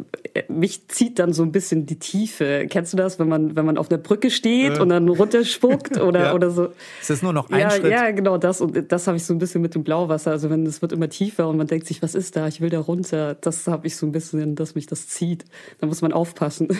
mich 0.48 0.88
zieht 0.88 1.18
dann 1.18 1.32
so 1.32 1.42
ein 1.42 1.52
bisschen 1.52 1.86
die 1.86 1.98
Tiefe. 1.98 2.66
Kennst 2.68 2.92
du 2.92 2.96
das, 2.96 3.18
wenn 3.18 3.28
man, 3.28 3.56
wenn 3.56 3.66
man 3.66 3.78
auf 3.78 3.90
einer 3.90 3.98
Brücke 3.98 4.30
steht 4.30 4.78
äh. 4.78 4.80
und 4.80 4.88
dann 4.88 5.08
runterspuckt 5.08 5.96
oder, 6.00 6.26
ja. 6.26 6.34
oder 6.34 6.50
so? 6.50 6.68
Es 7.00 7.10
ist 7.10 7.22
nur 7.22 7.32
noch 7.32 7.50
ein 7.50 7.60
ja, 7.60 7.70
Schritt. 7.70 7.90
Ja, 7.90 8.10
genau 8.10 8.38
das. 8.38 8.60
Und 8.60 8.90
das 8.90 9.06
habe 9.06 9.16
ich 9.16 9.24
so 9.24 9.34
ein 9.34 9.38
bisschen 9.38 9.62
mit 9.62 9.74
dem 9.74 9.84
Blauwasser. 9.84 10.30
Also 10.30 10.50
wenn 10.50 10.64
es 10.66 10.82
wird 10.82 10.91
immer 10.92 11.08
tiefer 11.08 11.48
und 11.48 11.56
man 11.56 11.66
denkt 11.66 11.86
sich, 11.86 12.02
was 12.02 12.14
ist 12.14 12.36
da? 12.36 12.46
Ich 12.48 12.60
will 12.60 12.70
da 12.70 12.78
runter. 12.80 13.34
Das 13.34 13.66
habe 13.66 13.86
ich 13.86 13.96
so 13.96 14.06
ein 14.06 14.12
bisschen, 14.12 14.54
dass 14.54 14.74
mich 14.74 14.86
das 14.86 15.08
zieht. 15.08 15.44
Da 15.78 15.86
muss 15.86 16.02
man 16.02 16.12
aufpassen. 16.12 16.68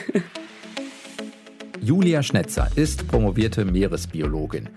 Julia 1.80 2.22
Schnetzer 2.22 2.68
ist 2.76 3.08
promovierte 3.08 3.64
Meeresbiologin. 3.64 4.68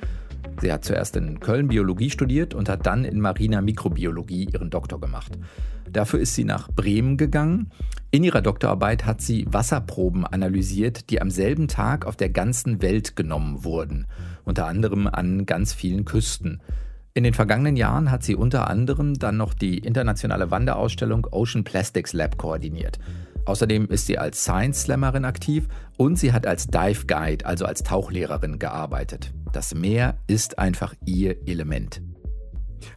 Sie 0.61 0.71
hat 0.71 0.85
zuerst 0.85 1.15
in 1.17 1.39
Köln 1.39 1.67
Biologie 1.67 2.09
studiert 2.09 2.53
und 2.53 2.69
hat 2.69 2.85
dann 2.85 3.05
in 3.05 3.19
mariner 3.21 3.61
Mikrobiologie 3.61 4.47
ihren 4.51 4.69
Doktor 4.69 4.99
gemacht. 4.99 5.31
Dafür 5.91 6.19
ist 6.19 6.33
sie 6.33 6.45
nach 6.45 6.71
Bremen 6.71 7.17
gegangen. 7.17 7.71
In 8.11 8.23
ihrer 8.23 8.41
Doktorarbeit 8.41 9.05
hat 9.05 9.21
sie 9.21 9.45
Wasserproben 9.47 10.25
analysiert, 10.25 11.09
die 11.09 11.21
am 11.21 11.29
selben 11.29 11.67
Tag 11.67 12.05
auf 12.05 12.15
der 12.15 12.29
ganzen 12.29 12.81
Welt 12.81 13.15
genommen 13.15 13.63
wurden, 13.63 14.07
unter 14.45 14.67
anderem 14.67 15.07
an 15.07 15.45
ganz 15.45 15.73
vielen 15.73 16.05
Küsten. 16.05 16.61
In 17.17 17.23
den 17.23 17.33
vergangenen 17.33 17.77
Jahren 17.77 18.11
hat 18.11 18.23
sie 18.23 18.35
unter 18.35 18.69
anderem 18.69 19.13
dann 19.13 19.37
noch 19.37 19.53
die 19.53 19.77
internationale 19.77 20.51
Wanderausstellung 20.51 21.25
Ocean 21.31 21.63
Plastics 21.63 22.11
Lab 22.11 22.37
koordiniert. 22.37 22.99
Außerdem 23.45 23.87
ist 23.87 24.07
sie 24.07 24.17
als 24.17 24.43
Science 24.43 24.81
Slammerin 24.81 25.23
aktiv 25.23 25.69
und 25.95 26.19
sie 26.19 26.33
hat 26.33 26.45
als 26.45 26.67
Dive 26.67 27.05
Guide, 27.07 27.45
also 27.45 27.63
als 27.63 27.83
Tauchlehrerin, 27.83 28.59
gearbeitet. 28.59 29.33
Das 29.53 29.73
Meer 29.73 30.17
ist 30.27 30.59
einfach 30.59 30.93
ihr 31.05 31.47
Element. 31.47 32.01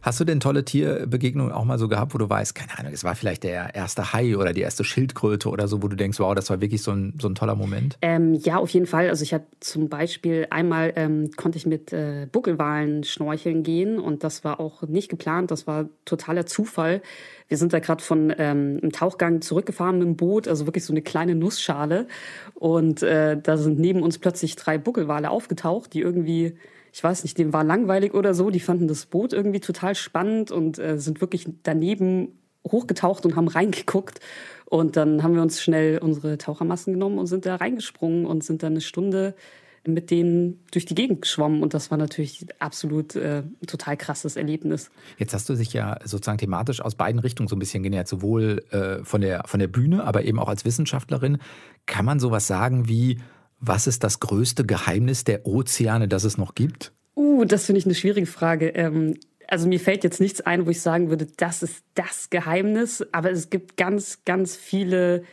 Hast 0.01 0.19
du 0.19 0.23
denn 0.23 0.39
tolle 0.39 0.65
Tierbegegnungen 0.65 1.51
auch 1.51 1.65
mal 1.65 1.77
so 1.77 1.87
gehabt, 1.87 2.13
wo 2.13 2.17
du 2.17 2.29
weißt, 2.29 2.55
keine 2.55 2.77
Ahnung, 2.77 2.93
es 2.93 3.03
war 3.03 3.15
vielleicht 3.15 3.43
der 3.43 3.75
erste 3.75 4.13
Hai 4.13 4.37
oder 4.37 4.53
die 4.53 4.61
erste 4.61 4.83
Schildkröte 4.83 5.49
oder 5.49 5.67
so, 5.67 5.83
wo 5.83 5.87
du 5.87 5.95
denkst, 5.95 6.19
wow, 6.19 6.33
das 6.35 6.49
war 6.49 6.61
wirklich 6.61 6.81
so 6.81 6.91
ein, 6.91 7.13
so 7.19 7.27
ein 7.27 7.35
toller 7.35 7.55
Moment? 7.55 7.97
Ähm, 8.01 8.33
ja, 8.35 8.57
auf 8.57 8.69
jeden 8.69 8.85
Fall. 8.85 9.09
Also 9.09 9.23
ich 9.23 9.33
hatte 9.33 9.47
zum 9.59 9.89
Beispiel 9.89 10.47
einmal 10.49 10.93
ähm, 10.95 11.31
konnte 11.35 11.57
ich 11.57 11.65
mit 11.65 11.91
äh, 11.93 12.27
Buckelwalen 12.31 13.03
schnorcheln 13.03 13.63
gehen 13.63 13.99
und 13.99 14.23
das 14.23 14.43
war 14.43 14.59
auch 14.59 14.83
nicht 14.83 15.09
geplant, 15.09 15.51
das 15.51 15.67
war 15.67 15.89
totaler 16.05 16.45
Zufall. 16.45 17.01
Wir 17.47 17.57
sind 17.57 17.73
da 17.73 17.79
gerade 17.79 18.03
von 18.03 18.33
ähm, 18.37 18.79
einem 18.81 18.91
Tauchgang 18.91 19.41
zurückgefahren 19.41 19.97
mit 19.97 20.07
dem 20.07 20.15
Boot, 20.15 20.47
also 20.47 20.67
wirklich 20.67 20.85
so 20.85 20.93
eine 20.93 21.01
kleine 21.01 21.35
Nussschale. 21.35 22.07
Und 22.53 23.01
äh, 23.01 23.37
da 23.41 23.57
sind 23.57 23.79
neben 23.79 24.03
uns 24.03 24.19
plötzlich 24.19 24.55
drei 24.55 24.77
Buckelwale 24.77 25.31
aufgetaucht, 25.31 25.93
die 25.93 26.01
irgendwie 26.01 26.55
ich 26.91 27.03
weiß 27.03 27.23
nicht, 27.23 27.37
dem 27.37 27.53
war 27.53 27.63
langweilig 27.63 28.13
oder 28.13 28.33
so. 28.33 28.49
Die 28.49 28.59
fanden 28.59 28.87
das 28.87 29.05
Boot 29.05 29.33
irgendwie 29.33 29.59
total 29.59 29.95
spannend 29.95 30.51
und 30.51 30.79
äh, 30.79 30.97
sind 30.99 31.21
wirklich 31.21 31.47
daneben 31.63 32.39
hochgetaucht 32.69 33.25
und 33.25 33.35
haben 33.35 33.47
reingeguckt. 33.47 34.19
Und 34.65 34.97
dann 34.97 35.23
haben 35.23 35.33
wir 35.33 35.41
uns 35.41 35.61
schnell 35.61 35.97
unsere 35.97 36.37
Tauchermassen 36.37 36.93
genommen 36.93 37.17
und 37.17 37.27
sind 37.27 37.45
da 37.45 37.55
reingesprungen 37.55 38.25
und 38.25 38.43
sind 38.43 38.63
dann 38.63 38.73
eine 38.73 38.81
Stunde 38.81 39.35
mit 39.87 40.11
denen 40.11 40.63
durch 40.71 40.85
die 40.85 40.95
Gegend 40.95 41.21
geschwommen 41.21 41.63
und 41.63 41.73
das 41.73 41.91
war 41.91 41.97
natürlich 41.97 42.45
absolut 42.59 43.15
äh, 43.15 43.43
total 43.65 43.97
krasses 43.97 44.35
Erlebnis. 44.35 44.91
Jetzt 45.17 45.33
hast 45.33 45.49
du 45.49 45.55
dich 45.55 45.73
ja 45.73 45.97
sozusagen 46.03 46.37
thematisch 46.37 46.81
aus 46.81 46.95
beiden 46.95 47.19
Richtungen 47.19 47.47
so 47.47 47.55
ein 47.55 47.59
bisschen 47.59 47.83
genähert, 47.83 48.07
sowohl 48.07 48.63
äh, 48.71 49.03
von, 49.03 49.21
der, 49.21 49.43
von 49.45 49.59
der 49.59 49.67
Bühne, 49.67 50.03
aber 50.03 50.23
eben 50.25 50.39
auch 50.39 50.49
als 50.49 50.65
Wissenschaftlerin. 50.65 51.37
Kann 51.85 52.05
man 52.05 52.19
sowas 52.19 52.47
sagen 52.47 52.87
wie, 52.87 53.19
was 53.59 53.87
ist 53.87 54.03
das 54.03 54.19
größte 54.19 54.65
Geheimnis 54.65 55.23
der 55.23 55.45
Ozeane, 55.45 56.07
das 56.07 56.23
es 56.23 56.37
noch 56.37 56.55
gibt? 56.55 56.93
Uh, 57.15 57.45
das 57.45 57.65
finde 57.65 57.79
ich 57.79 57.85
eine 57.85 57.95
schwierige 57.95 58.27
Frage. 58.27 58.69
Ähm, 58.69 59.15
also 59.47 59.67
mir 59.67 59.79
fällt 59.79 60.03
jetzt 60.03 60.21
nichts 60.21 60.41
ein, 60.41 60.65
wo 60.65 60.69
ich 60.69 60.81
sagen 60.81 61.09
würde, 61.09 61.27
das 61.37 61.63
ist 61.63 61.83
das 61.95 62.29
Geheimnis. 62.29 63.05
Aber 63.11 63.31
es 63.31 63.49
gibt 63.49 63.77
ganz, 63.77 64.23
ganz 64.23 64.55
viele 64.55 65.23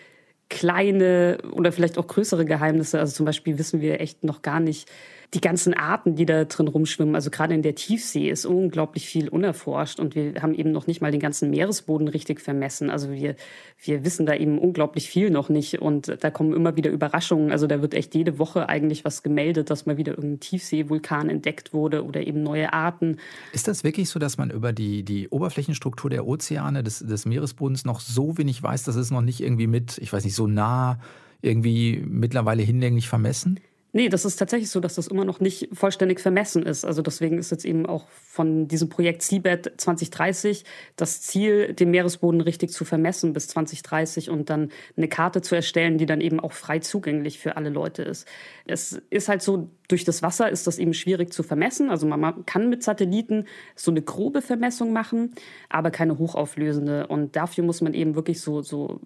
kleine 0.49 1.38
oder 1.52 1.73
vielleicht 1.73 1.99
auch 1.99 2.06
größere 2.06 2.45
Geheimnisse. 2.45 2.99
Also 2.99 3.14
zum 3.14 3.26
Beispiel 3.26 3.59
wissen 3.59 3.80
wir 3.80 4.00
echt 4.00 4.25
noch 4.25 4.42
gar 4.42 4.61
nicht, 4.61 4.90
die 5.35 5.40
ganzen 5.40 5.75
Arten, 5.75 6.14
die 6.14 6.26
da 6.26 6.45
drin 6.45 6.68
rumschwimmen, 6.68 7.14
also 7.14 7.30
gerade 7.30 7.54
in 7.54 7.62
der 7.62 7.75
Tiefsee 7.75 8.30
ist 8.30 8.47
unglaublich 8.47 9.06
viel 9.06 9.28
unerforscht 9.28 9.99
und 9.99 10.14
wir 10.14 10.42
haben 10.42 10.54
eben 10.54 10.71
noch 10.71 10.87
nicht 10.87 11.00
mal 11.00 11.11
den 11.11 11.21
ganzen 11.21 11.50
Meeresboden 11.50 12.09
richtig 12.09 12.40
vermessen. 12.40 12.90
Also 12.90 13.11
wir, 13.12 13.35
wir 13.83 14.04
wissen 14.04 14.26
da 14.26 14.35
eben 14.35 14.59
unglaublich 14.59 15.09
viel 15.09 15.30
noch 15.30 15.49
nicht 15.49 15.80
und 15.80 16.16
da 16.21 16.30
kommen 16.30 16.52
immer 16.52 16.76
wieder 16.76 16.90
Überraschungen. 16.90 17.50
Also 17.50 17.66
da 17.66 17.83
wird 17.83 17.95
echt 17.95 18.14
jede 18.14 18.38
Woche 18.38 18.68
eigentlich 18.68 19.04
was 19.04 19.23
gemeldet, 19.23 19.71
dass 19.71 19.87
mal 19.87 19.97
wieder 19.97 20.12
irgendein 20.12 20.40
Tiefseevulkan 20.40 21.28
entdeckt 21.28 21.73
wurde 21.73 22.04
oder 22.04 22.26
eben 22.26 22.42
neue 22.42 22.73
Arten. 22.73 23.18
Ist 23.52 23.68
das 23.68 23.85
wirklich 23.85 24.09
so, 24.09 24.18
dass 24.18 24.38
man 24.38 24.50
über 24.50 24.73
die, 24.73 25.02
die 25.02 25.28
Oberflächenstruktur 25.28 26.11
der 26.11 26.26
Ozeane, 26.26 26.83
des, 26.83 27.00
des 27.00 27.26
Meeresbodens 27.26 27.85
noch 27.85 28.00
so 28.00 28.38
wenig 28.38 28.62
weiß, 28.62 28.85
dass 28.85 28.97
es 28.97 29.11
noch 29.11 29.23
nicht 29.23 29.40
irgendwie 29.40 29.66
mit, 29.66 29.99
ich 29.99 30.12
weiß 30.12 30.25
nicht, 30.25 30.37
so 30.37 30.47
nah 30.47 31.00
irgendwie 31.42 32.02
mittlerweile 32.06 32.62
hinlänglich 32.62 33.09
vermessen? 33.09 33.61
Nee, 33.96 34.10
das 34.10 34.26
ist 34.26 34.36
tatsächlich 34.36 34.68
so, 34.68 34.78
dass 34.78 34.96
das 34.96 35.06
immer 35.06 35.24
noch 35.24 35.40
nicht 35.40 35.70
vollständig 35.72 36.20
vermessen 36.20 36.62
ist. 36.62 36.84
Also 36.84 37.00
deswegen 37.00 37.38
ist 37.38 37.50
jetzt 37.50 37.64
eben 37.64 37.86
auch 37.86 38.06
von 38.10 38.68
diesem 38.68 38.90
Projekt 38.90 39.22
Seabed 39.22 39.72
2030 39.78 40.66
das 40.96 41.22
Ziel, 41.22 41.72
den 41.72 41.92
Meeresboden 41.92 42.42
richtig 42.42 42.72
zu 42.72 42.84
vermessen 42.84 43.32
bis 43.32 43.48
2030 43.48 44.28
und 44.28 44.50
dann 44.50 44.68
eine 44.98 45.08
Karte 45.08 45.40
zu 45.40 45.54
erstellen, 45.54 45.96
die 45.96 46.04
dann 46.04 46.20
eben 46.20 46.40
auch 46.40 46.52
frei 46.52 46.80
zugänglich 46.80 47.38
für 47.38 47.56
alle 47.56 47.70
Leute 47.70 48.02
ist. 48.02 48.28
Es 48.66 49.00
ist 49.08 49.30
halt 49.30 49.40
so, 49.40 49.70
durch 49.88 50.04
das 50.04 50.20
Wasser 50.20 50.50
ist 50.50 50.66
das 50.66 50.76
eben 50.76 50.92
schwierig 50.92 51.32
zu 51.32 51.42
vermessen. 51.42 51.88
Also 51.88 52.06
man 52.06 52.44
kann 52.44 52.68
mit 52.68 52.82
Satelliten 52.82 53.46
so 53.76 53.90
eine 53.90 54.02
grobe 54.02 54.42
Vermessung 54.42 54.92
machen, 54.92 55.32
aber 55.70 55.90
keine 55.90 56.18
hochauflösende. 56.18 57.06
Und 57.06 57.34
dafür 57.34 57.64
muss 57.64 57.80
man 57.80 57.94
eben 57.94 58.14
wirklich 58.14 58.42
so, 58.42 58.60
so 58.60 59.00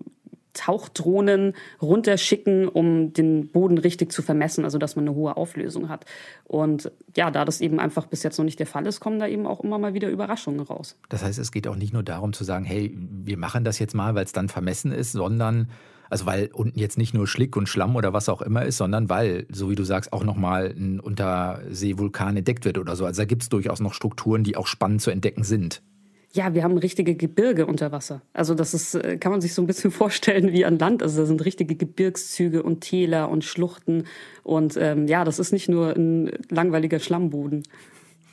Tauchdrohnen 0.52 1.54
runterschicken, 1.80 2.69
um 2.69 3.12
den 3.12 3.49
Boden 3.49 3.78
richtig 3.78 4.12
zu 4.12 4.23
vermessen, 4.23 4.64
also 4.64 4.78
dass 4.78 4.97
man 4.97 5.07
eine 5.07 5.16
hohe 5.16 5.37
Auflösung 5.37 5.88
hat. 5.88 6.04
Und 6.45 6.90
ja, 7.16 7.30
da 7.30 7.45
das 7.45 7.61
eben 7.61 7.80
einfach 7.80 8.07
bis 8.07 8.23
jetzt 8.23 8.38
noch 8.38 8.45
nicht 8.45 8.59
der 8.59 8.66
Fall 8.66 8.87
ist, 8.87 9.00
kommen 9.00 9.19
da 9.19 9.26
eben 9.26 9.47
auch 9.47 9.61
immer 9.61 9.78
mal 9.78 9.95
wieder 9.95 10.09
Überraschungen 10.09 10.61
raus. 10.61 10.97
Das 11.09 11.23
heißt, 11.23 11.38
es 11.38 11.52
geht 11.52 11.69
auch 11.69 11.76
nicht 11.76 11.92
nur 11.92 12.02
darum 12.02 12.33
zu 12.33 12.45
sagen, 12.45 12.64
hey, 12.64 12.97
wir 12.97 13.37
machen 13.37 13.64
das 13.64 13.78
jetzt 13.78 13.95
mal, 13.95 14.14
weil 14.14 14.25
es 14.25 14.33
dann 14.33 14.49
vermessen 14.49 14.92
ist, 14.92 15.12
sondern 15.12 15.69
also 16.11 16.26
weil 16.26 16.50
unten 16.52 16.78
jetzt 16.78 16.99
nicht 16.99 17.14
nur 17.14 17.28
Schlick 17.28 17.57
und 17.57 17.69
Schlamm 17.69 17.95
oder 17.95 18.12
was 18.12 18.28
auch 18.28 18.42
immer 18.42 18.64
ist, 18.64 18.76
sondern 18.76 19.09
weil, 19.09 19.47
so 19.49 19.71
wie 19.71 19.76
du 19.76 19.85
sagst, 19.85 20.12
auch 20.12 20.25
nochmal 20.25 20.75
ein 20.76 20.99
Unterseevulkan 20.99 22.37
entdeckt 22.37 22.64
wird 22.64 22.78
oder 22.78 22.97
so. 22.97 23.07
Also 23.07 23.23
da 23.23 23.25
gibt 23.25 23.42
es 23.42 23.49
durchaus 23.49 23.78
noch 23.78 23.95
Strukturen, 23.95 24.42
die 24.42 24.57
auch 24.57 24.66
spannend 24.66 25.00
zu 25.00 25.12
entdecken 25.12 25.45
sind. 25.45 25.83
Ja, 26.32 26.54
wir 26.54 26.62
haben 26.62 26.78
richtige 26.78 27.16
Gebirge 27.16 27.66
unter 27.66 27.90
Wasser. 27.90 28.22
Also 28.32 28.54
das 28.54 28.72
ist, 28.72 28.94
äh, 28.94 29.18
kann 29.18 29.32
man 29.32 29.40
sich 29.40 29.52
so 29.52 29.62
ein 29.62 29.66
bisschen 29.66 29.90
vorstellen 29.90 30.52
wie 30.52 30.64
an 30.64 30.78
Land. 30.78 31.02
Also 31.02 31.22
da 31.22 31.26
sind 31.26 31.44
richtige 31.44 31.75
Gebirgszüge 31.75 32.62
und 32.62 32.80
Täler 32.82 33.28
und 33.28 33.44
Schluchten. 33.44 34.04
Und 34.44 34.76
ähm, 34.76 35.08
ja, 35.08 35.25
das 35.25 35.38
ist 35.38 35.52
nicht 35.52 35.68
nur 35.68 35.96
ein 35.96 36.30
langweiliger 36.49 37.00
Schlammboden. 37.00 37.64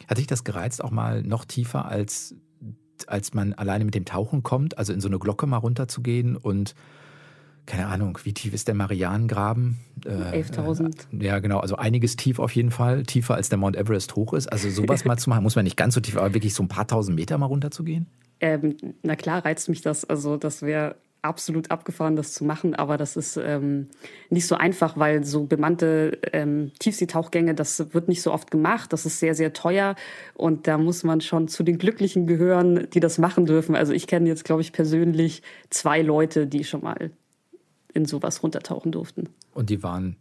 Hat 0.08 0.20
dich 0.20 0.28
das 0.28 0.44
gereizt, 0.44 0.84
auch 0.84 0.92
mal 0.92 1.24
noch 1.24 1.44
tiefer 1.44 1.86
als, 1.86 2.36
als 3.08 3.34
man 3.34 3.54
alleine 3.54 3.84
mit 3.84 3.96
dem 3.96 4.06
Tauchen 4.06 4.44
kommt, 4.44 4.78
also 4.78 4.94
in 4.94 5.02
so 5.02 5.08
eine 5.08 5.20
Glocke 5.20 5.48
mal 5.48 5.58
runterzugehen 5.58 6.38
und 6.38 6.76
keine 7.68 7.88
Ahnung, 7.88 8.18
wie 8.24 8.34
tief 8.34 8.54
ist 8.54 8.68
der 8.68 8.76
Marianengraben? 8.76 9.78
Äh, 10.06 10.42
11.000. 10.42 10.88
Äh, 11.20 11.26
ja, 11.26 11.40
genau, 11.40 11.60
also 11.60 11.76
einiges 11.76 12.16
tief 12.16 12.40
auf 12.40 12.56
jeden 12.56 12.72
Fall, 12.72 13.04
tiefer 13.04 13.36
als 13.36 13.50
der 13.50 13.60
Mount 13.60 13.76
Everest 13.76 14.16
hoch 14.16 14.34
ist. 14.34 14.52
Also 14.52 14.70
sowas 14.70 15.06
mal 15.06 15.18
zu 15.18 15.30
machen, 15.30 15.44
muss 15.44 15.56
man 15.56 15.66
nicht 15.66 15.78
ganz 15.78 15.94
so 15.94 16.00
tief, 16.00 16.18
aber 16.18 16.34
wirklich 16.34 16.54
so 16.54 16.64
ein 16.64 16.70
paar 16.70 16.88
tausend 16.88 17.16
Meter 17.16 17.38
mal 17.38 17.46
runterzugehen? 17.46 18.08
Ähm, 18.40 18.78
na 19.04 19.16
klar 19.16 19.44
reizt 19.46 19.68
mich 19.70 19.82
das. 19.82 20.06
Also 20.06 20.38
das 20.38 20.62
wäre 20.62 20.96
absolut 21.22 21.72
abgefahren, 21.72 22.16
das 22.16 22.34
zu 22.34 22.46
machen, 22.46 22.74
aber 22.74 22.96
das 22.96 23.18
ist 23.18 23.38
ähm, 23.38 23.88
nicht 24.30 24.48
so 24.48 24.56
einfach, 24.56 24.98
weil 24.98 25.26
so 25.26 25.44
bemannte 25.44 26.20
ähm, 26.32 26.72
Tiefseetauchgänge, 26.80 27.54
das 27.54 27.94
wird 27.94 28.08
nicht 28.08 28.22
so 28.22 28.32
oft 28.32 28.50
gemacht, 28.50 28.94
das 28.94 29.06
ist 29.06 29.20
sehr, 29.20 29.36
sehr 29.36 29.52
teuer 29.52 29.96
und 30.36 30.68
da 30.68 30.78
muss 30.78 31.04
man 31.04 31.20
schon 31.20 31.48
zu 31.48 31.64
den 31.64 31.80
Glücklichen 31.80 32.28
gehören, 32.28 32.88
die 32.94 33.00
das 33.00 33.18
machen 33.18 33.46
dürfen. 33.46 33.76
Also 33.76 33.92
ich 33.94 34.08
kenne 34.08 34.30
jetzt, 34.30 34.46
glaube 34.46 34.62
ich, 34.62 34.72
persönlich 34.72 35.42
zwei 35.70 36.02
Leute, 36.02 36.48
die 36.48 36.64
schon 36.64 36.84
mal 36.84 37.12
in 37.94 38.06
sowas 38.06 38.44
runtertauchen 38.44 38.92
durften. 38.92 39.30
Und 39.54 39.70
die 39.70 39.84
waren 39.84 40.18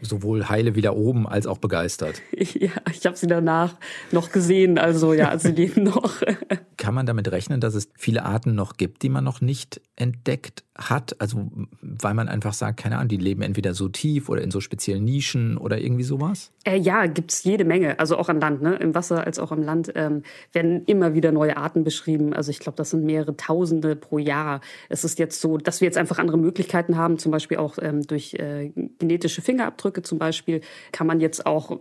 sowohl 0.00 0.48
heile 0.48 0.74
wieder 0.74 0.96
oben 0.96 1.26
als 1.28 1.46
auch 1.46 1.58
begeistert. 1.58 2.22
Ja, 2.60 2.72
ich 2.92 3.06
habe 3.06 3.16
sie 3.16 3.26
danach 3.26 3.76
noch 4.10 4.32
gesehen, 4.32 4.76
also 4.76 5.14
ja, 5.14 5.38
sie 5.38 5.52
leben 5.52 5.84
noch. 5.84 6.20
Kann 6.76 6.94
man 6.94 7.06
damit 7.06 7.30
rechnen, 7.30 7.60
dass 7.60 7.74
es 7.74 7.88
viele 7.96 8.24
Arten 8.24 8.54
noch 8.54 8.76
gibt, 8.76 9.02
die 9.02 9.08
man 9.08 9.24
noch 9.24 9.40
nicht 9.40 9.80
entdeckt 9.96 10.64
hat? 10.76 11.16
Also 11.20 11.50
weil 11.80 12.14
man 12.14 12.28
einfach 12.28 12.52
sagt, 12.52 12.80
keine 12.80 12.96
Ahnung, 12.96 13.08
die 13.08 13.16
leben 13.16 13.42
entweder 13.42 13.72
so 13.74 13.88
tief 13.88 14.28
oder 14.28 14.42
in 14.42 14.50
so 14.50 14.60
speziellen 14.60 15.04
Nischen 15.04 15.56
oder 15.56 15.78
irgendwie 15.78 16.02
sowas? 16.02 16.52
Äh, 16.64 16.78
ja, 16.78 17.06
gibt 17.06 17.32
es 17.32 17.44
jede 17.44 17.64
Menge, 17.64 17.98
also 17.98 18.16
auch 18.16 18.28
an 18.28 18.40
Land, 18.40 18.62
ne? 18.62 18.76
im 18.76 18.94
Wasser 18.94 19.26
als 19.26 19.38
auch 19.38 19.52
am 19.52 19.62
Land 19.62 19.92
ähm, 19.94 20.22
werden 20.52 20.84
immer 20.86 21.14
wieder 21.14 21.32
neue 21.32 21.56
Arten 21.56 21.84
beschrieben. 21.84 22.32
Also 22.32 22.50
ich 22.50 22.58
glaube, 22.58 22.76
das 22.76 22.90
sind 22.90 23.04
mehrere 23.04 23.36
Tausende 23.36 23.96
pro 23.96 24.18
Jahr. 24.18 24.60
Es 24.88 25.04
ist 25.04 25.18
jetzt 25.18 25.40
so, 25.40 25.56
dass 25.56 25.80
wir 25.80 25.86
jetzt 25.86 25.98
einfach 25.98 26.18
andere 26.18 26.38
Möglichkeiten 26.38 26.96
haben, 26.96 27.18
zum 27.18 27.32
Beispiel 27.32 27.58
auch 27.58 27.78
ähm, 27.80 28.02
durch 28.06 28.34
äh, 28.34 28.72
genetische 28.98 29.42
Fingerabdrücke 29.60 30.02
zum 30.02 30.18
Beispiel, 30.18 30.60
kann 30.92 31.06
man 31.06 31.20
jetzt 31.20 31.46
auch 31.46 31.78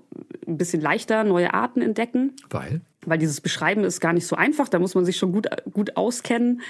ein 0.48 0.57
bisschen 0.57 0.81
leichter 0.81 1.24
neue 1.24 1.53
Arten 1.53 1.81
entdecken. 1.81 2.33
Weil? 2.50 2.81
Weil 3.05 3.17
dieses 3.17 3.41
Beschreiben 3.41 3.83
ist 3.83 4.01
gar 4.01 4.13
nicht 4.13 4.27
so 4.27 4.36
einfach, 4.36 4.67
da 4.67 4.79
muss 4.79 4.95
man 4.95 5.05
sich 5.05 5.17
schon 5.17 5.31
gut, 5.31 5.48
gut 5.71 5.95
auskennen 5.95 6.62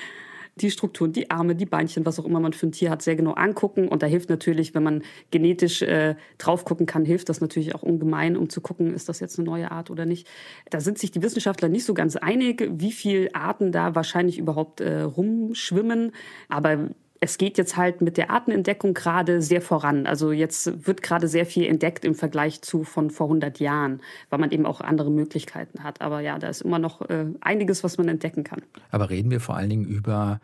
die 0.55 0.71
Strukturen, 0.71 1.13
die 1.13 1.31
Arme, 1.31 1.55
die 1.55 1.65
Beinchen, 1.65 2.05
was 2.05 2.19
auch 2.19 2.25
immer 2.25 2.41
man 2.41 2.51
für 2.51 2.67
ein 2.67 2.73
Tier 2.73 2.89
hat, 2.89 3.01
sehr 3.01 3.15
genau 3.15 3.31
angucken. 3.31 3.87
Und 3.87 4.03
da 4.03 4.07
hilft 4.07 4.29
natürlich, 4.29 4.75
wenn 4.75 4.83
man 4.83 5.03
genetisch 5.31 5.81
äh, 5.81 6.15
drauf 6.37 6.65
gucken 6.65 6.85
kann, 6.85 7.05
hilft 7.05 7.29
das 7.29 7.39
natürlich 7.39 7.75
auch 7.75 7.83
ungemein, 7.83 8.35
um 8.35 8.49
zu 8.49 8.59
gucken, 8.59 8.93
ist 8.93 9.07
das 9.07 9.21
jetzt 9.21 9.39
eine 9.39 9.45
neue 9.45 9.71
Art 9.71 9.89
oder 9.89 10.05
nicht. 10.05 10.27
Da 10.69 10.81
sind 10.81 10.97
sich 10.97 11.11
die 11.11 11.21
Wissenschaftler 11.21 11.69
nicht 11.69 11.85
so 11.85 11.93
ganz 11.93 12.17
einig, 12.17 12.67
wie 12.71 12.91
viele 12.91 13.33
Arten 13.35 13.71
da 13.71 13.95
wahrscheinlich 13.95 14.37
überhaupt 14.37 14.81
äh, 14.81 15.01
rumschwimmen. 15.01 16.11
Aber 16.49 16.89
es 17.21 17.37
geht 17.37 17.57
jetzt 17.57 17.75
halt 17.75 18.01
mit 18.01 18.17
der 18.17 18.29
Artenentdeckung 18.31 18.93
gerade 18.93 19.41
sehr 19.41 19.61
voran. 19.61 20.05
Also 20.05 20.31
jetzt 20.31 20.87
wird 20.87 21.01
gerade 21.01 21.27
sehr 21.27 21.45
viel 21.45 21.65
entdeckt 21.65 22.05
im 22.05 22.15
Vergleich 22.15 22.61
zu 22.61 22.83
von 22.83 23.09
vor 23.09 23.27
100 23.27 23.59
Jahren, 23.59 24.01
weil 24.29 24.39
man 24.39 24.51
eben 24.51 24.65
auch 24.65 24.81
andere 24.81 25.11
Möglichkeiten 25.11 25.83
hat. 25.83 26.01
Aber 26.01 26.21
ja, 26.21 26.39
da 26.39 26.47
ist 26.47 26.61
immer 26.61 26.79
noch 26.79 27.01
äh, 27.09 27.25
einiges, 27.41 27.83
was 27.83 27.97
man 27.97 28.07
entdecken 28.07 28.43
kann. 28.43 28.61
Aber 28.91 29.09
reden 29.09 29.31
wir 29.31 29.41
vor 29.41 29.55
allen 29.55 29.69
Dingen 29.69 29.85
über 29.85 30.39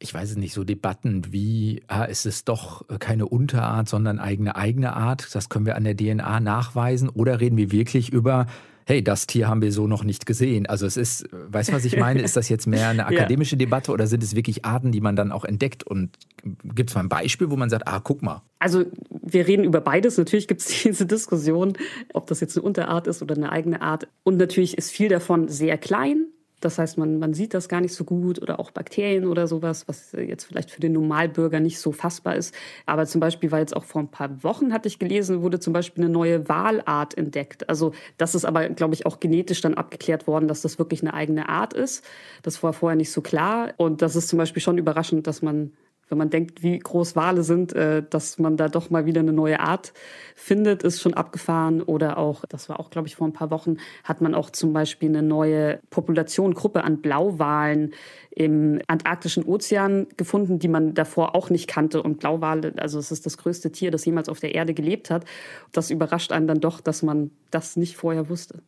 ich 0.00 0.14
weiß 0.14 0.30
es 0.30 0.36
nicht, 0.36 0.54
so 0.54 0.62
Debatten 0.62 1.32
wie, 1.32 1.82
ah, 1.88 2.04
ist 2.04 2.24
es 2.24 2.44
doch 2.44 2.86
keine 3.00 3.26
Unterart, 3.26 3.88
sondern 3.88 4.20
eigene 4.20 4.54
eigene 4.54 4.94
Art, 4.94 5.34
das 5.34 5.48
können 5.48 5.66
wir 5.66 5.74
an 5.74 5.82
der 5.82 5.96
DNA 5.96 6.38
nachweisen, 6.38 7.08
oder 7.08 7.40
reden 7.40 7.56
wir 7.56 7.72
wirklich 7.72 8.12
über 8.12 8.46
hey, 8.88 9.04
das 9.04 9.26
Tier 9.26 9.48
haben 9.48 9.60
wir 9.60 9.70
so 9.70 9.86
noch 9.86 10.02
nicht 10.02 10.24
gesehen. 10.24 10.64
Also 10.64 10.86
es 10.86 10.96
ist, 10.96 11.28
weißt 11.30 11.68
du, 11.68 11.72
was 11.74 11.84
ich 11.84 11.98
meine? 11.98 12.22
Ist 12.22 12.38
das 12.38 12.48
jetzt 12.48 12.66
mehr 12.66 12.88
eine 12.88 13.04
akademische 13.06 13.54
ja. 13.54 13.58
Debatte 13.58 13.92
oder 13.92 14.06
sind 14.06 14.22
es 14.22 14.34
wirklich 14.34 14.64
Arten, 14.64 14.92
die 14.92 15.02
man 15.02 15.14
dann 15.14 15.30
auch 15.30 15.44
entdeckt? 15.44 15.84
Und 15.84 16.16
gibt 16.64 16.88
es 16.88 16.96
mal 16.96 17.02
ein 17.02 17.10
Beispiel, 17.10 17.50
wo 17.50 17.56
man 17.56 17.68
sagt, 17.68 17.86
ah, 17.86 18.00
guck 18.02 18.22
mal. 18.22 18.40
Also 18.58 18.86
wir 19.10 19.46
reden 19.46 19.64
über 19.64 19.82
beides. 19.82 20.16
Natürlich 20.16 20.48
gibt 20.48 20.62
es 20.62 20.68
diese 20.82 21.04
Diskussion, 21.04 21.74
ob 22.14 22.28
das 22.28 22.40
jetzt 22.40 22.56
eine 22.56 22.64
Unterart 22.64 23.06
ist 23.06 23.20
oder 23.20 23.34
eine 23.36 23.52
eigene 23.52 23.82
Art. 23.82 24.08
Und 24.22 24.38
natürlich 24.38 24.78
ist 24.78 24.90
viel 24.90 25.10
davon 25.10 25.48
sehr 25.48 25.76
klein. 25.76 26.28
Das 26.60 26.78
heißt, 26.78 26.98
man, 26.98 27.18
man 27.18 27.34
sieht 27.34 27.54
das 27.54 27.68
gar 27.68 27.80
nicht 27.80 27.94
so 27.94 28.04
gut 28.04 28.40
oder 28.42 28.58
auch 28.58 28.70
Bakterien 28.70 29.26
oder 29.26 29.46
sowas, 29.46 29.86
was 29.86 30.12
jetzt 30.12 30.44
vielleicht 30.44 30.70
für 30.70 30.80
den 30.80 30.92
Normalbürger 30.92 31.60
nicht 31.60 31.78
so 31.78 31.92
fassbar 31.92 32.36
ist. 32.36 32.54
Aber 32.86 33.06
zum 33.06 33.20
Beispiel, 33.20 33.50
weil 33.52 33.60
jetzt 33.60 33.76
auch 33.76 33.84
vor 33.84 34.02
ein 34.02 34.10
paar 34.10 34.42
Wochen 34.42 34.72
hatte 34.72 34.88
ich 34.88 34.98
gelesen, 34.98 35.42
wurde 35.42 35.60
zum 35.60 35.72
Beispiel 35.72 36.04
eine 36.04 36.12
neue 36.12 36.48
Walart 36.48 37.16
entdeckt. 37.16 37.68
Also 37.68 37.92
das 38.16 38.34
ist 38.34 38.44
aber, 38.44 38.68
glaube 38.70 38.94
ich, 38.94 39.06
auch 39.06 39.20
genetisch 39.20 39.60
dann 39.60 39.74
abgeklärt 39.74 40.26
worden, 40.26 40.48
dass 40.48 40.62
das 40.62 40.78
wirklich 40.78 41.02
eine 41.02 41.14
eigene 41.14 41.48
Art 41.48 41.74
ist. 41.74 42.04
Das 42.42 42.62
war 42.62 42.72
vorher 42.72 42.96
nicht 42.96 43.12
so 43.12 43.20
klar. 43.20 43.72
Und 43.76 44.02
das 44.02 44.16
ist 44.16 44.28
zum 44.28 44.38
Beispiel 44.38 44.62
schon 44.62 44.78
überraschend, 44.78 45.26
dass 45.26 45.42
man 45.42 45.72
wenn 46.08 46.18
man 46.18 46.30
denkt, 46.30 46.62
wie 46.62 46.78
groß 46.78 47.16
Wale 47.16 47.42
sind, 47.42 47.72
äh, 47.72 48.02
dass 48.08 48.38
man 48.38 48.56
da 48.56 48.68
doch 48.68 48.90
mal 48.90 49.06
wieder 49.06 49.20
eine 49.20 49.32
neue 49.32 49.60
Art 49.60 49.92
findet, 50.34 50.82
ist 50.82 51.00
schon 51.00 51.14
abgefahren. 51.14 51.82
Oder 51.82 52.18
auch, 52.18 52.44
das 52.48 52.68
war 52.68 52.80
auch, 52.80 52.90
glaube 52.90 53.08
ich, 53.08 53.16
vor 53.16 53.26
ein 53.26 53.32
paar 53.32 53.50
Wochen, 53.50 53.76
hat 54.04 54.20
man 54.20 54.34
auch 54.34 54.50
zum 54.50 54.72
Beispiel 54.72 55.08
eine 55.08 55.22
neue 55.22 55.80
Population, 55.90 56.54
Gruppe 56.54 56.84
an 56.84 56.98
Blauwalen 56.98 57.92
im 58.30 58.80
Antarktischen 58.86 59.44
Ozean 59.44 60.06
gefunden, 60.16 60.58
die 60.58 60.68
man 60.68 60.94
davor 60.94 61.34
auch 61.34 61.50
nicht 61.50 61.68
kannte. 61.68 62.02
Und 62.02 62.20
Blauwale, 62.20 62.72
also 62.76 62.98
es 62.98 63.10
ist 63.10 63.26
das 63.26 63.36
größte 63.36 63.72
Tier, 63.72 63.90
das 63.90 64.04
jemals 64.04 64.28
auf 64.28 64.40
der 64.40 64.54
Erde 64.54 64.74
gelebt 64.74 65.10
hat. 65.10 65.24
Das 65.72 65.90
überrascht 65.90 66.32
einen 66.32 66.46
dann 66.46 66.60
doch, 66.60 66.80
dass 66.80 67.02
man 67.02 67.30
das 67.50 67.76
nicht 67.76 67.96
vorher 67.96 68.28
wusste. 68.28 68.60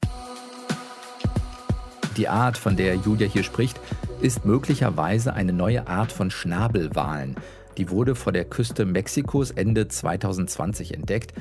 Die 2.16 2.28
Art, 2.28 2.58
von 2.58 2.76
der 2.76 2.96
Julia 2.96 3.28
hier 3.28 3.44
spricht, 3.44 3.80
ist 4.20 4.44
möglicherweise 4.44 5.34
eine 5.34 5.52
neue 5.52 5.86
Art 5.86 6.12
von 6.12 6.30
Schnabelwalen. 6.30 7.36
Die 7.78 7.90
wurde 7.90 8.14
vor 8.14 8.32
der 8.32 8.44
Küste 8.44 8.84
Mexikos 8.84 9.50
Ende 9.50 9.88
2020 9.88 10.94
entdeckt. 10.94 11.32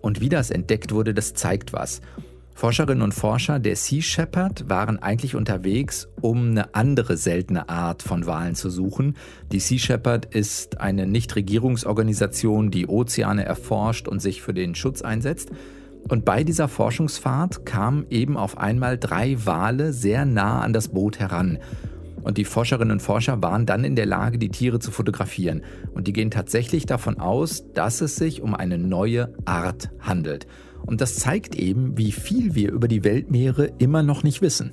Und 0.00 0.20
wie 0.20 0.28
das 0.28 0.50
entdeckt 0.50 0.92
wurde, 0.92 1.14
das 1.14 1.34
zeigt 1.34 1.72
was. 1.72 2.00
Forscherinnen 2.54 3.02
und 3.02 3.14
Forscher 3.14 3.58
der 3.58 3.76
Sea 3.76 4.00
Shepherd 4.00 4.68
waren 4.68 5.00
eigentlich 5.00 5.34
unterwegs, 5.34 6.08
um 6.20 6.50
eine 6.50 6.74
andere 6.74 7.16
seltene 7.16 7.68
Art 7.68 8.02
von 8.02 8.26
Walen 8.26 8.54
zu 8.54 8.70
suchen. 8.70 9.16
Die 9.50 9.60
Sea 9.60 9.78
Shepherd 9.78 10.26
ist 10.34 10.80
eine 10.80 11.06
Nichtregierungsorganisation, 11.06 12.70
die 12.70 12.86
Ozeane 12.86 13.44
erforscht 13.44 14.06
und 14.08 14.20
sich 14.20 14.42
für 14.42 14.54
den 14.54 14.74
Schutz 14.74 15.02
einsetzt. 15.02 15.50
Und 16.08 16.24
bei 16.24 16.44
dieser 16.44 16.68
Forschungsfahrt 16.68 17.64
kamen 17.64 18.06
eben 18.10 18.36
auf 18.36 18.58
einmal 18.58 18.98
drei 18.98 19.36
Wale 19.46 19.92
sehr 19.92 20.24
nah 20.24 20.60
an 20.60 20.72
das 20.72 20.88
Boot 20.88 21.18
heran. 21.18 21.58
Und 22.24 22.38
die 22.38 22.44
Forscherinnen 22.44 22.92
und 22.92 23.00
Forscher 23.00 23.42
waren 23.42 23.66
dann 23.66 23.84
in 23.84 23.96
der 23.96 24.06
Lage, 24.06 24.38
die 24.38 24.48
Tiere 24.48 24.78
zu 24.78 24.90
fotografieren. 24.90 25.62
Und 25.92 26.08
die 26.08 26.12
gehen 26.12 26.30
tatsächlich 26.30 26.86
davon 26.86 27.20
aus, 27.20 27.70
dass 27.72 28.00
es 28.00 28.16
sich 28.16 28.40
um 28.40 28.54
eine 28.54 28.78
neue 28.78 29.34
Art 29.44 29.90
handelt. 30.00 30.46
Und 30.86 31.00
das 31.00 31.16
zeigt 31.16 31.54
eben, 31.54 31.96
wie 31.98 32.12
viel 32.12 32.54
wir 32.54 32.72
über 32.72 32.88
die 32.88 33.04
Weltmeere 33.04 33.66
immer 33.78 34.02
noch 34.02 34.22
nicht 34.22 34.42
wissen. 34.42 34.72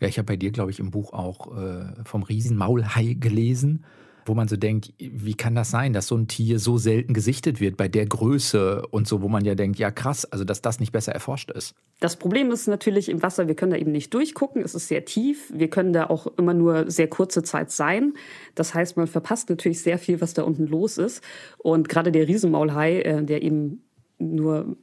Ja, 0.00 0.08
ich 0.08 0.18
habe 0.18 0.26
bei 0.26 0.36
dir, 0.36 0.50
glaube 0.50 0.72
ich, 0.72 0.80
im 0.80 0.90
Buch 0.90 1.12
auch 1.12 1.56
äh, 1.56 1.84
vom 2.04 2.24
Riesenmaulhai 2.24 3.14
gelesen 3.14 3.84
wo 4.24 4.34
man 4.34 4.48
so 4.48 4.56
denkt, 4.56 4.92
wie 4.98 5.34
kann 5.34 5.54
das 5.54 5.70
sein, 5.70 5.92
dass 5.92 6.06
so 6.06 6.16
ein 6.16 6.28
Tier 6.28 6.58
so 6.58 6.78
selten 6.78 7.14
gesichtet 7.14 7.60
wird 7.60 7.76
bei 7.76 7.88
der 7.88 8.06
Größe 8.06 8.86
und 8.90 9.08
so, 9.08 9.22
wo 9.22 9.28
man 9.28 9.44
ja 9.44 9.54
denkt, 9.54 9.78
ja 9.78 9.90
krass, 9.90 10.24
also 10.24 10.44
dass 10.44 10.62
das 10.62 10.80
nicht 10.80 10.92
besser 10.92 11.12
erforscht 11.12 11.50
ist. 11.50 11.74
Das 12.00 12.16
Problem 12.16 12.50
ist 12.50 12.66
natürlich 12.66 13.08
im 13.08 13.22
Wasser, 13.22 13.48
wir 13.48 13.54
können 13.54 13.72
da 13.72 13.78
eben 13.78 13.92
nicht 13.92 14.12
durchgucken, 14.12 14.62
es 14.62 14.74
ist 14.74 14.88
sehr 14.88 15.04
tief, 15.04 15.52
wir 15.54 15.68
können 15.68 15.92
da 15.92 16.06
auch 16.06 16.26
immer 16.38 16.54
nur 16.54 16.90
sehr 16.90 17.08
kurze 17.08 17.42
Zeit 17.42 17.70
sein. 17.70 18.14
Das 18.54 18.74
heißt, 18.74 18.96
man 18.96 19.06
verpasst 19.06 19.50
natürlich 19.50 19.82
sehr 19.82 19.98
viel, 19.98 20.20
was 20.20 20.34
da 20.34 20.42
unten 20.42 20.66
los 20.66 20.98
ist. 20.98 21.22
Und 21.58 21.88
gerade 21.88 22.12
der 22.12 22.26
Riesenmaulhai, 22.26 23.00
äh, 23.00 23.24
der 23.24 23.42
eben 23.42 23.84
nur 24.18 24.76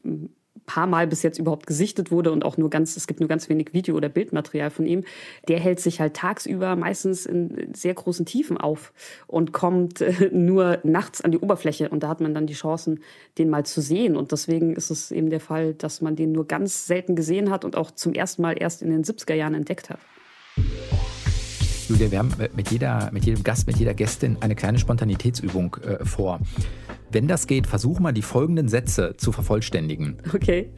paar 0.69 0.85
Mal 0.85 1.07
bis 1.07 1.23
jetzt 1.23 1.39
überhaupt 1.39 1.65
gesichtet 1.65 2.11
wurde 2.11 2.31
und 2.31 2.45
auch 2.45 2.57
nur 2.57 2.69
ganz, 2.69 2.95
es 2.95 3.07
gibt 3.07 3.19
nur 3.19 3.27
ganz 3.27 3.49
wenig 3.49 3.73
Video- 3.73 3.95
oder 3.95 4.07
Bildmaterial 4.07 4.69
von 4.69 4.85
ihm, 4.85 5.03
der 5.47 5.59
hält 5.59 5.79
sich 5.79 5.99
halt 5.99 6.13
tagsüber 6.13 6.75
meistens 6.75 7.25
in 7.25 7.73
sehr 7.73 7.95
großen 7.95 8.25
Tiefen 8.25 8.57
auf 8.57 8.93
und 9.25 9.51
kommt 9.51 10.01
äh, 10.01 10.29
nur 10.31 10.77
nachts 10.83 11.21
an 11.21 11.31
die 11.31 11.39
Oberfläche 11.39 11.89
und 11.89 12.03
da 12.03 12.09
hat 12.09 12.21
man 12.21 12.35
dann 12.35 12.45
die 12.45 12.53
Chancen, 12.53 12.99
den 13.39 13.49
mal 13.49 13.65
zu 13.65 13.81
sehen. 13.81 14.15
Und 14.15 14.31
deswegen 14.31 14.75
ist 14.75 14.91
es 14.91 15.11
eben 15.11 15.31
der 15.31 15.39
Fall, 15.39 15.73
dass 15.73 16.01
man 16.01 16.15
den 16.15 16.31
nur 16.31 16.45
ganz 16.45 16.85
selten 16.85 17.15
gesehen 17.15 17.49
hat 17.49 17.65
und 17.65 17.75
auch 17.75 17.89
zum 17.89 18.13
ersten 18.13 18.43
Mal 18.43 18.61
erst 18.61 18.83
in 18.83 18.91
den 18.91 19.03
70er 19.03 19.33
Jahren 19.33 19.55
entdeckt 19.55 19.89
hat. 19.89 19.99
Julia, 21.87 22.11
wir 22.11 22.19
haben 22.19 22.31
mit, 22.55 22.69
jeder, 22.69 23.09
mit 23.11 23.25
jedem 23.25 23.43
Gast, 23.43 23.65
mit 23.65 23.77
jeder 23.77 23.95
Gästin 23.95 24.37
eine 24.41 24.53
kleine 24.53 24.77
Spontanitätsübung 24.77 25.75
äh, 25.77 26.05
vor. 26.05 26.39
Wenn 27.11 27.27
das 27.27 27.47
geht, 27.47 27.67
versuch 27.67 27.99
mal 27.99 28.11
die 28.11 28.21
folgenden 28.21 28.67
Sätze 28.67 29.15
zu 29.17 29.31
vervollständigen. 29.31 30.17
Okay. 30.33 30.71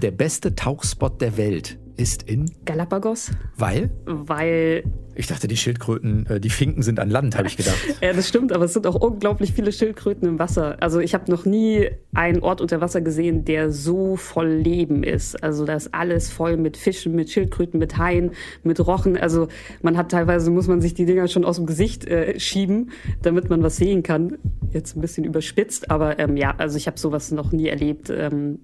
Der 0.00 0.10
beste 0.10 0.54
Tauchspot 0.54 1.20
der 1.20 1.36
Welt 1.36 1.78
ist 1.96 2.24
in 2.24 2.50
Galapagos. 2.64 3.30
Weil? 3.56 3.90
Weil 4.04 4.84
ich 5.18 5.26
dachte, 5.26 5.48
die 5.48 5.56
Schildkröten, 5.56 6.26
äh, 6.26 6.40
die 6.40 6.48
Finken 6.48 6.82
sind 6.82 7.00
an 7.00 7.10
Land, 7.10 7.36
habe 7.36 7.48
ich 7.48 7.56
gedacht. 7.56 7.76
ja, 8.00 8.12
das 8.12 8.28
stimmt, 8.28 8.52
aber 8.52 8.66
es 8.66 8.72
sind 8.72 8.86
auch 8.86 8.94
unglaublich 8.94 9.52
viele 9.52 9.72
Schildkröten 9.72 10.28
im 10.28 10.38
Wasser. 10.38 10.76
Also 10.80 11.00
ich 11.00 11.12
habe 11.12 11.28
noch 11.28 11.44
nie 11.44 11.90
einen 12.14 12.40
Ort 12.40 12.60
unter 12.60 12.80
Wasser 12.80 13.00
gesehen, 13.00 13.44
der 13.44 13.72
so 13.72 14.14
voll 14.14 14.48
Leben 14.48 15.02
ist. 15.02 15.42
Also 15.42 15.64
da 15.64 15.74
ist 15.74 15.92
alles 15.92 16.30
voll 16.30 16.56
mit 16.56 16.76
Fischen, 16.76 17.16
mit 17.16 17.30
Schildkröten, 17.30 17.80
mit 17.80 17.98
Haien, 17.98 18.30
mit 18.62 18.78
Rochen. 18.86 19.16
Also 19.16 19.48
man 19.82 19.96
hat 19.96 20.12
teilweise, 20.12 20.52
muss 20.52 20.68
man 20.68 20.80
sich 20.80 20.94
die 20.94 21.04
Dinger 21.04 21.26
schon 21.26 21.44
aus 21.44 21.56
dem 21.56 21.66
Gesicht 21.66 22.06
äh, 22.06 22.38
schieben, 22.38 22.92
damit 23.20 23.50
man 23.50 23.60
was 23.64 23.76
sehen 23.76 24.04
kann. 24.04 24.38
Jetzt 24.72 24.96
ein 24.96 25.00
bisschen 25.00 25.24
überspitzt, 25.24 25.90
aber 25.90 26.20
ähm, 26.20 26.36
ja, 26.36 26.54
also 26.58 26.76
ich 26.76 26.86
habe 26.86 26.98
sowas 26.98 27.32
noch 27.32 27.50
nie 27.50 27.66
erlebt. 27.66 28.08
Ähm, 28.08 28.60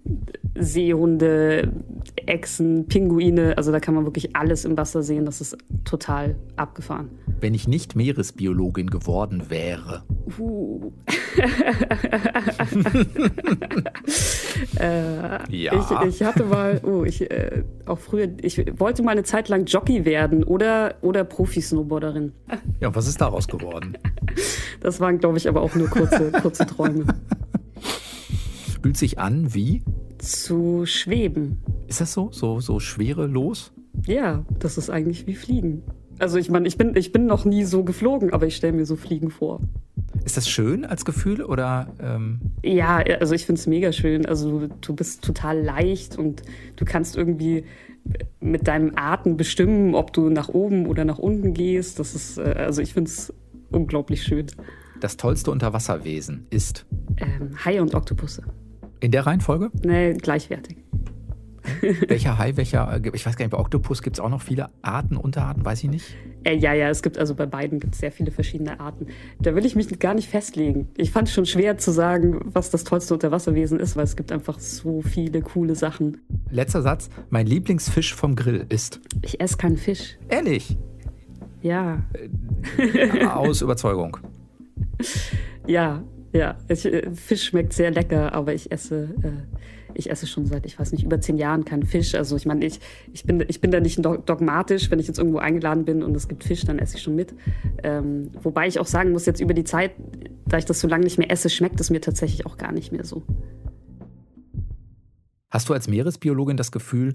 Seehunde, 0.56 1.72
Echsen, 2.26 2.86
Pinguine, 2.86 3.58
also 3.58 3.72
da 3.72 3.80
kann 3.80 3.94
man 3.94 4.04
wirklich 4.04 4.36
alles 4.36 4.64
im 4.64 4.76
Wasser 4.76 5.02
sehen. 5.02 5.24
Das 5.24 5.40
ist 5.40 5.58
total 5.84 6.36
abgefahren. 6.56 7.10
Wenn 7.40 7.54
ich 7.54 7.66
nicht 7.68 7.96
Meeresbiologin 7.96 8.88
geworden 8.90 9.50
wäre. 9.50 10.04
Uh. 10.38 10.92
äh, 14.78 15.56
ja. 15.56 15.72
Ich, 15.74 15.90
ich, 16.08 16.22
hatte 16.22 16.44
mal, 16.44 16.80
uh, 16.84 17.04
ich, 17.04 17.30
äh, 17.30 17.64
auch 17.86 17.98
früher, 17.98 18.28
ich 18.40 18.58
wollte 18.78 19.02
mal 19.02 19.12
eine 19.12 19.24
Zeit 19.24 19.48
lang 19.48 19.64
Jockey 19.66 20.04
werden 20.04 20.44
oder, 20.44 20.94
oder 21.02 21.24
Profi-Snowboarderin. 21.24 22.32
Ja, 22.80 22.94
was 22.94 23.08
ist 23.08 23.20
daraus 23.20 23.48
geworden? 23.48 23.98
Das 24.80 25.00
waren, 25.00 25.18
glaube 25.18 25.38
ich, 25.38 25.48
aber 25.48 25.62
auch 25.62 25.74
nur 25.74 25.88
kurze, 25.88 26.30
kurze 26.30 26.66
Träume. 26.66 27.06
Fühlt 28.82 28.96
sich 28.96 29.18
an 29.18 29.54
wie? 29.54 29.82
Zu 30.18 30.86
schweben. 30.86 31.58
Ist 31.86 32.00
das 32.00 32.12
so? 32.12 32.30
So, 32.32 32.60
so 32.60 32.80
schwerelos? 32.80 33.72
Ja, 34.06 34.44
das 34.58 34.76
ist 34.76 34.90
eigentlich 34.90 35.26
wie 35.26 35.34
Fliegen. 35.34 35.82
Also 36.18 36.38
ich 36.38 36.50
meine, 36.50 36.66
ich 36.68 36.78
bin, 36.78 36.96
ich 36.96 37.12
bin 37.12 37.26
noch 37.26 37.44
nie 37.44 37.64
so 37.64 37.84
geflogen, 37.84 38.32
aber 38.32 38.46
ich 38.46 38.56
stelle 38.56 38.72
mir 38.72 38.86
so 38.86 38.96
Fliegen 38.96 39.30
vor. 39.30 39.60
Ist 40.24 40.36
das 40.36 40.48
schön 40.48 40.84
als 40.84 41.04
Gefühl 41.04 41.42
oder? 41.42 41.88
Ähm 42.00 42.40
ja, 42.62 42.98
also 43.20 43.34
ich 43.34 43.46
finde 43.46 43.58
es 43.58 43.66
mega 43.66 43.92
schön. 43.92 44.24
Also 44.26 44.68
du 44.80 44.94
bist 44.94 45.22
total 45.22 45.60
leicht 45.60 46.16
und 46.16 46.42
du 46.76 46.84
kannst 46.84 47.16
irgendwie 47.16 47.64
mit 48.40 48.68
deinem 48.68 48.92
Atem 48.96 49.36
bestimmen, 49.36 49.94
ob 49.94 50.12
du 50.12 50.28
nach 50.28 50.48
oben 50.48 50.86
oder 50.86 51.04
nach 51.04 51.18
unten 51.18 51.54
gehst. 51.54 51.98
Das 51.98 52.14
ist, 52.14 52.38
äh, 52.38 52.54
also 52.56 52.82
ich 52.82 52.94
finde 52.94 53.10
es 53.10 53.32
unglaublich 53.70 54.22
schön. 54.22 54.46
Das 55.00 55.16
tollste 55.16 55.50
Unterwasserwesen 55.50 56.46
ist? 56.50 56.86
Ähm, 57.16 57.52
Haie 57.64 57.82
und 57.82 57.94
Oktopusse. 57.94 58.42
In 59.00 59.10
der 59.10 59.26
Reihenfolge? 59.26 59.70
Nee, 59.82 60.14
gleichwertig. 60.14 60.78
welcher 62.08 62.38
Hai, 62.38 62.56
welcher, 62.56 63.00
ich 63.12 63.24
weiß 63.24 63.36
gar 63.36 63.44
nicht, 63.44 63.52
bei 63.52 63.58
Oktopus 63.58 64.02
gibt 64.02 64.16
es 64.16 64.20
auch 64.20 64.28
noch 64.28 64.42
viele 64.42 64.70
Arten, 64.82 65.16
Unterarten, 65.16 65.64
weiß 65.64 65.82
ich 65.84 65.90
nicht. 65.90 66.16
Äh, 66.44 66.56
ja, 66.56 66.74
ja, 66.74 66.88
es 66.88 67.02
gibt 67.02 67.18
also 67.18 67.34
bei 67.34 67.46
beiden 67.46 67.80
gibt 67.80 67.94
es 67.94 68.00
sehr 68.00 68.12
viele 68.12 68.30
verschiedene 68.30 68.80
Arten. 68.80 69.06
Da 69.40 69.54
will 69.54 69.64
ich 69.64 69.74
mich 69.74 69.98
gar 69.98 70.14
nicht 70.14 70.28
festlegen. 70.28 70.88
Ich 70.96 71.10
fand 71.10 71.28
es 71.28 71.34
schon 71.34 71.46
schwer 71.46 71.78
zu 71.78 71.90
sagen, 71.90 72.40
was 72.44 72.70
das 72.70 72.84
tollste 72.84 73.14
Unterwasserwesen 73.14 73.80
ist, 73.80 73.96
weil 73.96 74.04
es 74.04 74.16
gibt 74.16 74.30
einfach 74.30 74.58
so 74.58 75.00
viele 75.00 75.40
coole 75.40 75.74
Sachen. 75.74 76.18
Letzter 76.50 76.82
Satz, 76.82 77.08
mein 77.30 77.46
Lieblingsfisch 77.46 78.14
vom 78.14 78.36
Grill 78.36 78.66
ist? 78.68 79.00
Ich 79.22 79.40
esse 79.40 79.56
keinen 79.56 79.76
Fisch. 79.76 80.18
Ehrlich? 80.28 80.76
Ja. 81.62 82.02
Äh, 82.76 83.24
aus 83.26 83.62
Überzeugung. 83.62 84.18
Ja, 85.66 86.02
ja. 86.32 86.58
Ich, 86.68 86.84
äh, 86.84 87.10
Fisch 87.14 87.44
schmeckt 87.44 87.72
sehr 87.72 87.90
lecker, 87.90 88.34
aber 88.34 88.52
ich 88.52 88.70
esse... 88.70 89.14
Äh, 89.22 89.56
ich 89.94 90.10
esse 90.10 90.26
schon 90.26 90.46
seit, 90.46 90.66
ich 90.66 90.78
weiß 90.78 90.92
nicht, 90.92 91.04
über 91.04 91.20
zehn 91.20 91.36
Jahren 91.36 91.64
keinen 91.64 91.84
Fisch. 91.84 92.14
Also 92.14 92.36
ich 92.36 92.46
meine, 92.46 92.64
ich, 92.64 92.80
ich, 93.12 93.24
bin, 93.24 93.44
ich 93.46 93.60
bin 93.60 93.70
da 93.70 93.80
nicht 93.80 94.04
dogmatisch. 94.04 94.90
Wenn 94.90 94.98
ich 94.98 95.06
jetzt 95.06 95.18
irgendwo 95.18 95.38
eingeladen 95.38 95.84
bin 95.84 96.02
und 96.02 96.16
es 96.16 96.28
gibt 96.28 96.44
Fisch, 96.44 96.64
dann 96.64 96.78
esse 96.78 96.96
ich 96.96 97.02
schon 97.02 97.14
mit. 97.14 97.34
Ähm, 97.82 98.30
wobei 98.42 98.66
ich 98.66 98.78
auch 98.78 98.86
sagen 98.86 99.12
muss, 99.12 99.26
jetzt 99.26 99.40
über 99.40 99.54
die 99.54 99.64
Zeit, 99.64 99.92
da 100.46 100.58
ich 100.58 100.64
das 100.64 100.80
so 100.80 100.88
lange 100.88 101.04
nicht 101.04 101.18
mehr 101.18 101.30
esse, 101.30 101.48
schmeckt 101.48 101.80
es 101.80 101.90
mir 101.90 102.00
tatsächlich 102.00 102.46
auch 102.46 102.56
gar 102.56 102.72
nicht 102.72 102.92
mehr 102.92 103.04
so. 103.04 103.22
Hast 105.50 105.68
du 105.68 105.72
als 105.72 105.88
Meeresbiologin 105.88 106.56
das 106.56 106.72
Gefühl, 106.72 107.14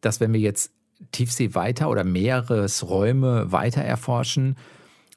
dass 0.00 0.20
wenn 0.20 0.32
wir 0.32 0.40
jetzt 0.40 0.72
Tiefsee 1.12 1.54
weiter 1.54 1.90
oder 1.90 2.04
Meeresräume 2.04 3.50
weiter 3.50 3.82
erforschen, 3.82 4.56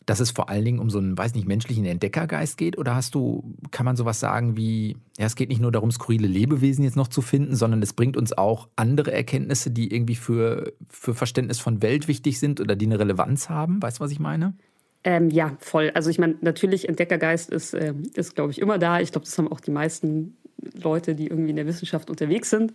dass 0.06 0.20
es 0.20 0.32
vor 0.32 0.50
allen 0.50 0.66
Dingen 0.66 0.80
um 0.80 0.90
so 0.90 0.98
einen, 0.98 1.18
weiß 1.18 1.36
nicht, 1.36 1.48
menschlichen 1.48 1.86
Entdeckergeist 1.86 2.58
geht? 2.58 2.78
Oder 2.78 2.96
hast 2.96 3.16
du, 3.16 3.56
kann 3.72 3.86
man 3.86 3.96
sowas 3.96 4.20
sagen 4.20 4.58
wie, 4.58 4.98
ja, 5.18 5.26
es 5.26 5.36
geht 5.36 5.50
nicht 5.50 5.62
nur 5.62 5.72
darum, 5.72 5.92
skurrile 5.92 6.28
Lebewesen 6.28 6.84
jetzt 6.84 6.96
noch 6.96 7.08
zu 7.08 7.22
finden, 7.22 7.56
sondern 7.56 7.82
es 7.82 7.94
bringt 7.94 8.18
uns 8.18 8.34
auch 8.34 8.68
andere 8.76 9.12
Erkenntnisse, 9.12 9.72
die 9.72 9.94
irgendwie 9.94 10.16
für, 10.16 10.74
für 10.90 11.14
Verständnis 11.14 11.60
von 11.60 11.82
Welt 11.82 12.08
wichtig 12.08 12.40
sind 12.40 12.60
oder 12.60 12.76
die 12.76 12.86
eine 12.86 13.00
Relevanz 13.00 13.50
haben? 13.50 13.82
Weißt 13.82 14.00
du, 14.00 14.04
was 14.04 14.12
ich 14.12 14.20
meine? 14.20 14.54
Ähm, 15.04 15.30
ja, 15.30 15.56
voll. 15.60 15.92
Also 15.94 16.10
ich 16.10 16.20
meine, 16.20 16.36
natürlich, 16.42 16.88
Entdeckergeist 16.88 17.50
ist, 17.50 17.74
äh, 17.74 17.94
ist 18.16 18.36
glaube 18.36 18.52
ich, 18.52 18.60
immer 18.60 18.78
da. 18.78 19.00
Ich 19.00 19.12
glaube, 19.12 19.26
das 19.26 19.38
haben 19.38 19.52
auch 19.52 19.60
die 19.60 19.72
meisten 19.72 20.38
Leute, 20.82 21.14
die 21.14 21.28
irgendwie 21.28 21.50
in 21.50 21.58
der 21.58 21.66
Wissenschaft 21.66 22.10
unterwegs 22.10 22.50
sind. 22.50 22.74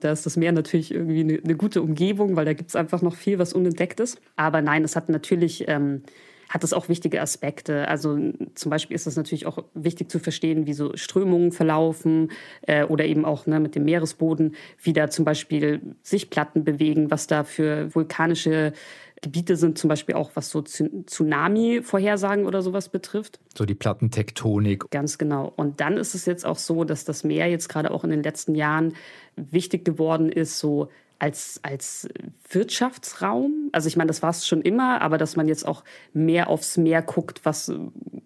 Da 0.00 0.10
ist 0.10 0.26
das 0.26 0.36
Meer 0.36 0.50
natürlich 0.50 0.92
irgendwie 0.92 1.20
eine, 1.20 1.40
eine 1.42 1.54
gute 1.54 1.82
Umgebung, 1.82 2.34
weil 2.34 2.44
da 2.44 2.52
gibt 2.52 2.70
es 2.70 2.76
einfach 2.76 3.00
noch 3.00 3.14
viel, 3.14 3.38
was 3.38 3.52
unentdeckt 3.52 4.00
ist. 4.00 4.20
Aber 4.36 4.62
nein, 4.62 4.84
es 4.84 4.96
hat 4.96 5.08
natürlich... 5.08 5.66
Ähm, 5.68 6.02
hat 6.48 6.64
es 6.64 6.72
auch 6.72 6.88
wichtige 6.88 7.20
Aspekte. 7.20 7.88
Also 7.88 8.18
zum 8.54 8.70
Beispiel 8.70 8.94
ist 8.94 9.06
es 9.06 9.16
natürlich 9.16 9.46
auch 9.46 9.64
wichtig 9.74 10.10
zu 10.10 10.18
verstehen, 10.18 10.66
wie 10.66 10.72
so 10.72 10.96
Strömungen 10.96 11.52
verlaufen 11.52 12.30
äh, 12.62 12.84
oder 12.84 13.04
eben 13.04 13.24
auch 13.24 13.46
ne, 13.46 13.60
mit 13.60 13.74
dem 13.74 13.84
Meeresboden, 13.84 14.54
wie 14.82 14.92
da 14.92 15.10
zum 15.10 15.24
Beispiel 15.24 15.80
sich 16.02 16.30
Platten 16.30 16.64
bewegen, 16.64 17.10
was 17.10 17.26
da 17.26 17.44
für 17.44 17.94
vulkanische 17.94 18.72
Gebiete 19.20 19.56
sind, 19.56 19.78
zum 19.78 19.88
Beispiel 19.88 20.14
auch 20.14 20.30
was 20.34 20.50
so 20.50 20.62
Tsunami-Vorhersagen 20.62 22.46
oder 22.46 22.62
sowas 22.62 22.88
betrifft. 22.88 23.40
So 23.56 23.64
die 23.64 23.74
Plattentektonik. 23.74 24.90
Ganz 24.90 25.18
genau. 25.18 25.52
Und 25.56 25.80
dann 25.80 25.96
ist 25.96 26.14
es 26.14 26.24
jetzt 26.26 26.46
auch 26.46 26.58
so, 26.58 26.84
dass 26.84 27.04
das 27.04 27.24
Meer 27.24 27.48
jetzt 27.48 27.68
gerade 27.68 27.90
auch 27.90 28.04
in 28.04 28.10
den 28.10 28.22
letzten 28.22 28.54
Jahren 28.54 28.94
wichtig 29.34 29.84
geworden 29.84 30.30
ist, 30.30 30.60
so 30.60 30.88
als, 31.18 31.60
als 31.62 32.08
Wirtschaftsraum. 32.48 33.70
Also 33.72 33.88
ich 33.88 33.96
meine, 33.96 34.08
das 34.08 34.22
war 34.22 34.30
es 34.30 34.46
schon 34.46 34.62
immer, 34.62 35.00
aber 35.00 35.18
dass 35.18 35.36
man 35.36 35.48
jetzt 35.48 35.66
auch 35.66 35.82
mehr 36.12 36.48
aufs 36.48 36.76
Meer 36.76 37.02
guckt, 37.02 37.40
was 37.44 37.72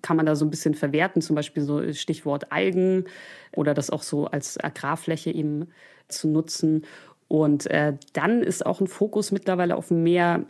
kann 0.03 0.17
man 0.17 0.27
da 0.27 0.37
so 0.37 0.45
ein 0.45 0.51
bisschen 0.51 0.75
verwerten, 0.75 1.23
zum 1.23 1.37
Beispiel 1.37 1.63
so 1.63 1.93
Stichwort 1.93 2.53
Algen 2.53 3.05
oder 3.55 3.73
das 3.75 3.91
auch 3.91 4.03
so 4.03 4.27
als 4.27 4.63
Agrarfläche 4.63 5.31
eben 5.31 5.69
zu 6.09 6.29
nutzen. 6.29 6.85
Und 7.29 7.67
äh, 7.69 7.95
dann 8.13 8.43
ist 8.43 8.67
auch 8.67 8.81
ein 8.81 8.87
Fokus 8.87 9.33
mittlerweile 9.33 9.77
auf 9.77 9.89
dem 9.89 10.03
Meer 10.03 10.45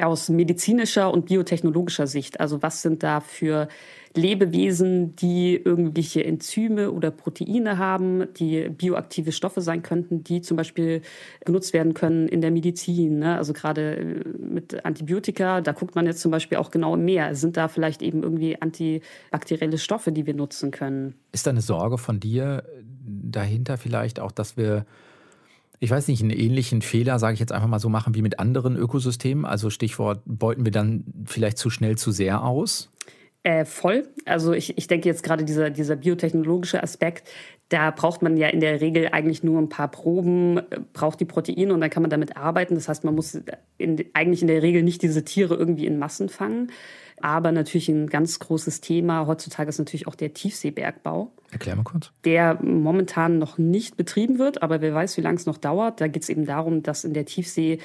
aus 0.00 0.28
medizinischer 0.28 1.12
und 1.12 1.26
biotechnologischer 1.26 2.06
Sicht. 2.06 2.40
Also 2.40 2.62
was 2.62 2.82
sind 2.82 3.02
da 3.02 3.20
für 3.20 3.68
Lebewesen, 4.16 5.14
die 5.16 5.56
irgendwelche 5.56 6.24
Enzyme 6.24 6.90
oder 6.90 7.10
Proteine 7.10 7.78
haben, 7.78 8.32
die 8.34 8.68
bioaktive 8.70 9.32
Stoffe 9.32 9.60
sein 9.60 9.82
könnten, 9.82 10.24
die 10.24 10.40
zum 10.40 10.56
Beispiel 10.56 11.02
genutzt 11.44 11.72
werden 11.72 11.94
können 11.94 12.26
in 12.26 12.40
der 12.40 12.50
Medizin. 12.50 13.18
Ne? 13.18 13.36
Also 13.36 13.52
gerade 13.52 13.96
äh, 13.96 14.24
mit 14.38 14.84
Antibiotika, 14.84 15.60
da 15.60 15.72
guckt 15.72 15.94
man 15.94 16.06
jetzt 16.06 16.20
zum 16.20 16.30
Beispiel 16.30 16.58
auch 16.58 16.70
genau 16.70 16.96
mehr. 16.96 17.34
Sind 17.34 17.56
da 17.56 17.68
vielleicht 17.68 18.02
eben 18.02 18.22
irgendwie 18.22 18.60
antibakterielle 18.60 19.78
Stoffe, 19.78 20.12
die 20.12 20.26
wir 20.26 20.34
nutzen 20.34 20.70
können? 20.70 21.14
Ist 21.32 21.46
da 21.46 21.50
eine 21.50 21.60
Sorge 21.60 21.98
von 21.98 22.18
dir 22.18 22.64
dahinter 23.06 23.76
vielleicht 23.76 24.18
auch, 24.18 24.32
dass 24.32 24.56
wir 24.56 24.86
ich 25.80 25.90
weiß 25.90 26.08
nicht, 26.08 26.22
einen 26.22 26.30
ähnlichen 26.30 26.82
Fehler, 26.82 27.18
sage 27.18 27.34
ich 27.34 27.40
jetzt 27.40 27.52
einfach 27.52 27.68
mal 27.68 27.78
so, 27.78 27.88
machen 27.88 28.14
wie 28.14 28.22
mit 28.22 28.38
anderen 28.38 28.76
Ökosystemen? 28.76 29.44
Also 29.44 29.70
Stichwort, 29.70 30.22
beuten 30.24 30.64
wir 30.64 30.72
dann 30.72 31.04
vielleicht 31.24 31.58
zu 31.58 31.70
schnell 31.70 31.96
zu 31.96 32.10
sehr 32.10 32.42
aus? 32.42 32.90
Äh, 33.46 33.64
voll. 33.64 34.08
Also 34.24 34.54
ich, 34.54 34.76
ich 34.76 34.88
denke 34.88 35.08
jetzt 35.08 35.22
gerade 35.22 35.44
dieser, 35.44 35.70
dieser 35.70 35.94
biotechnologische 35.94 36.82
Aspekt, 36.82 37.28
da 37.68 37.92
braucht 37.92 38.20
man 38.20 38.36
ja 38.36 38.48
in 38.48 38.58
der 38.58 38.80
Regel 38.80 39.10
eigentlich 39.12 39.44
nur 39.44 39.60
ein 39.60 39.68
paar 39.68 39.88
Proben, 39.88 40.60
braucht 40.92 41.20
die 41.20 41.26
Proteine 41.26 41.72
und 41.72 41.80
dann 41.80 41.90
kann 41.90 42.02
man 42.02 42.10
damit 42.10 42.36
arbeiten. 42.36 42.74
Das 42.74 42.88
heißt, 42.88 43.04
man 43.04 43.14
muss 43.14 43.40
in, 43.78 44.04
eigentlich 44.14 44.42
in 44.42 44.48
der 44.48 44.62
Regel 44.62 44.82
nicht 44.82 45.00
diese 45.02 45.24
Tiere 45.24 45.54
irgendwie 45.54 45.86
in 45.86 45.98
Massen 45.98 46.28
fangen. 46.28 46.72
Aber 47.20 47.50
natürlich 47.52 47.88
ein 47.88 48.08
ganz 48.08 48.38
großes 48.38 48.80
Thema 48.80 49.26
heutzutage 49.26 49.68
ist 49.68 49.78
natürlich 49.78 50.06
auch 50.06 50.14
der 50.14 50.34
Tiefseebergbau. 50.34 51.30
Erklär 51.50 51.76
mal 51.76 51.84
kurz. 51.84 52.10
Der 52.24 52.58
momentan 52.62 53.38
noch 53.38 53.56
nicht 53.56 53.96
betrieben 53.96 54.38
wird, 54.38 54.62
aber 54.62 54.80
wer 54.80 54.92
weiß, 54.92 55.16
wie 55.16 55.20
lange 55.20 55.36
es 55.36 55.46
noch 55.46 55.58
dauert. 55.58 56.00
Da 56.00 56.08
geht 56.08 56.24
es 56.24 56.28
eben 56.28 56.44
darum, 56.44 56.82
dass 56.82 57.04
in 57.04 57.14
der 57.14 57.24
Tiefsee 57.24 57.78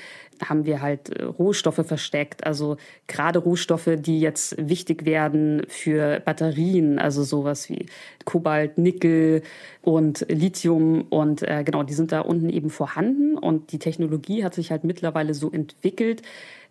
haben 0.44 0.66
wir 0.66 0.82
halt 0.82 1.10
äh, 1.10 1.24
Rohstoffe 1.24 1.86
versteckt. 1.86 2.46
Also 2.46 2.78
gerade 3.08 3.40
Rohstoffe, 3.40 3.90
die 3.98 4.20
jetzt 4.20 4.56
wichtig 4.58 5.06
werden 5.06 5.62
für 5.68 6.20
Batterien, 6.20 6.98
also 6.98 7.24
sowas 7.24 7.70
wie 7.70 7.86
Kobalt, 8.26 8.78
Nickel 8.78 9.44
und 9.82 10.26
Lithium. 10.28 11.04
Und 11.10 11.44
äh, 11.44 11.64
genau, 11.64 11.84
die 11.84 11.94
sind 11.94 12.12
da 12.12 12.22
unten 12.22 12.50
eben 12.50 12.72
vorhanden. 12.72 13.38
Und 13.38 13.72
die 13.72 13.80
Technologie 13.80 14.44
hat 14.44 14.56
sich 14.56 14.72
halt 14.72 14.84
mittlerweile 14.84 15.36
so 15.36 15.52
entwickelt, 15.52 16.24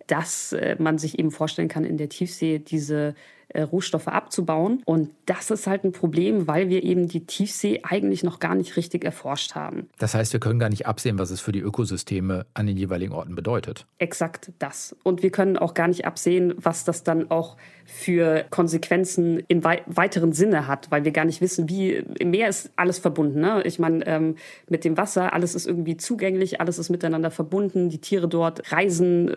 dass 0.07 0.53
äh, 0.53 0.77
man 0.79 0.99
sich 0.99 1.19
eben 1.19 1.31
vorstellen 1.31 1.69
kann, 1.69 1.85
in 1.85 1.97
der 1.97 2.09
Tiefsee 2.09 2.59
diese 2.59 3.15
äh, 3.53 3.63
Rohstoffe 3.63 4.07
abzubauen. 4.07 4.81
Und 4.85 5.11
das 5.27 5.51
ist 5.51 5.67
halt 5.67 5.85
ein 5.85 5.91
Problem, 5.91 6.47
weil 6.47 6.69
wir 6.69 6.85
eben 6.85 7.09
die 7.09 7.27
Tiefsee 7.27 7.81
eigentlich 7.83 8.23
noch 8.23 8.39
gar 8.39 8.55
nicht 8.55 8.77
richtig 8.77 9.05
erforscht 9.05 9.57
haben. 9.57 9.89
Das 9.99 10.15
heißt, 10.15 10.33
wir 10.33 10.39
können 10.39 10.61
gar 10.61 10.69
nicht 10.69 10.87
absehen, 10.87 11.19
was 11.19 11.31
es 11.31 11.41
für 11.41 11.51
die 11.51 11.59
Ökosysteme 11.59 12.47
an 12.55 12.67
den 12.69 12.77
jeweiligen 12.77 13.13
Orten 13.13 13.35
bedeutet. 13.35 13.87
Exakt 13.99 14.53
das. 14.61 14.95
Und 15.03 15.25
wir 15.25 15.31
können 15.31 15.57
auch 15.57 15.75
gar 15.75 15.89
nicht 15.89 16.07
absehen, 16.07 16.55
was 16.59 16.85
das 16.85 17.03
dann 17.03 17.31
auch 17.31 17.57
für 17.85 18.45
Konsequenzen 18.51 19.43
im 19.49 19.65
wei 19.65 19.83
weiteren 19.87 20.33
Sinne 20.33 20.69
hat, 20.69 20.91
weil 20.93 21.05
wir 21.05 21.11
gar 21.11 21.25
nicht 21.25 21.41
wissen, 21.41 21.69
wie 21.69 21.95
im 21.95 22.31
Meer 22.31 22.49
ist 22.49 22.71
alles 22.77 23.01
verbunden. 23.01 23.41
Ne? 23.41 23.63
Ich 23.65 23.81
meine, 23.81 24.07
ähm, 24.07 24.37
mit 24.69 24.85
dem 24.85 24.97
Wasser, 24.97 25.33
alles 25.33 25.57
ist 25.57 25.67
irgendwie 25.67 25.97
zugänglich, 25.97 26.61
alles 26.61 26.79
ist 26.79 26.89
miteinander 26.89 27.33
verbunden. 27.33 27.89
Die 27.89 28.01
Tiere 28.01 28.29
dort 28.29 28.71
reisen 28.71 29.35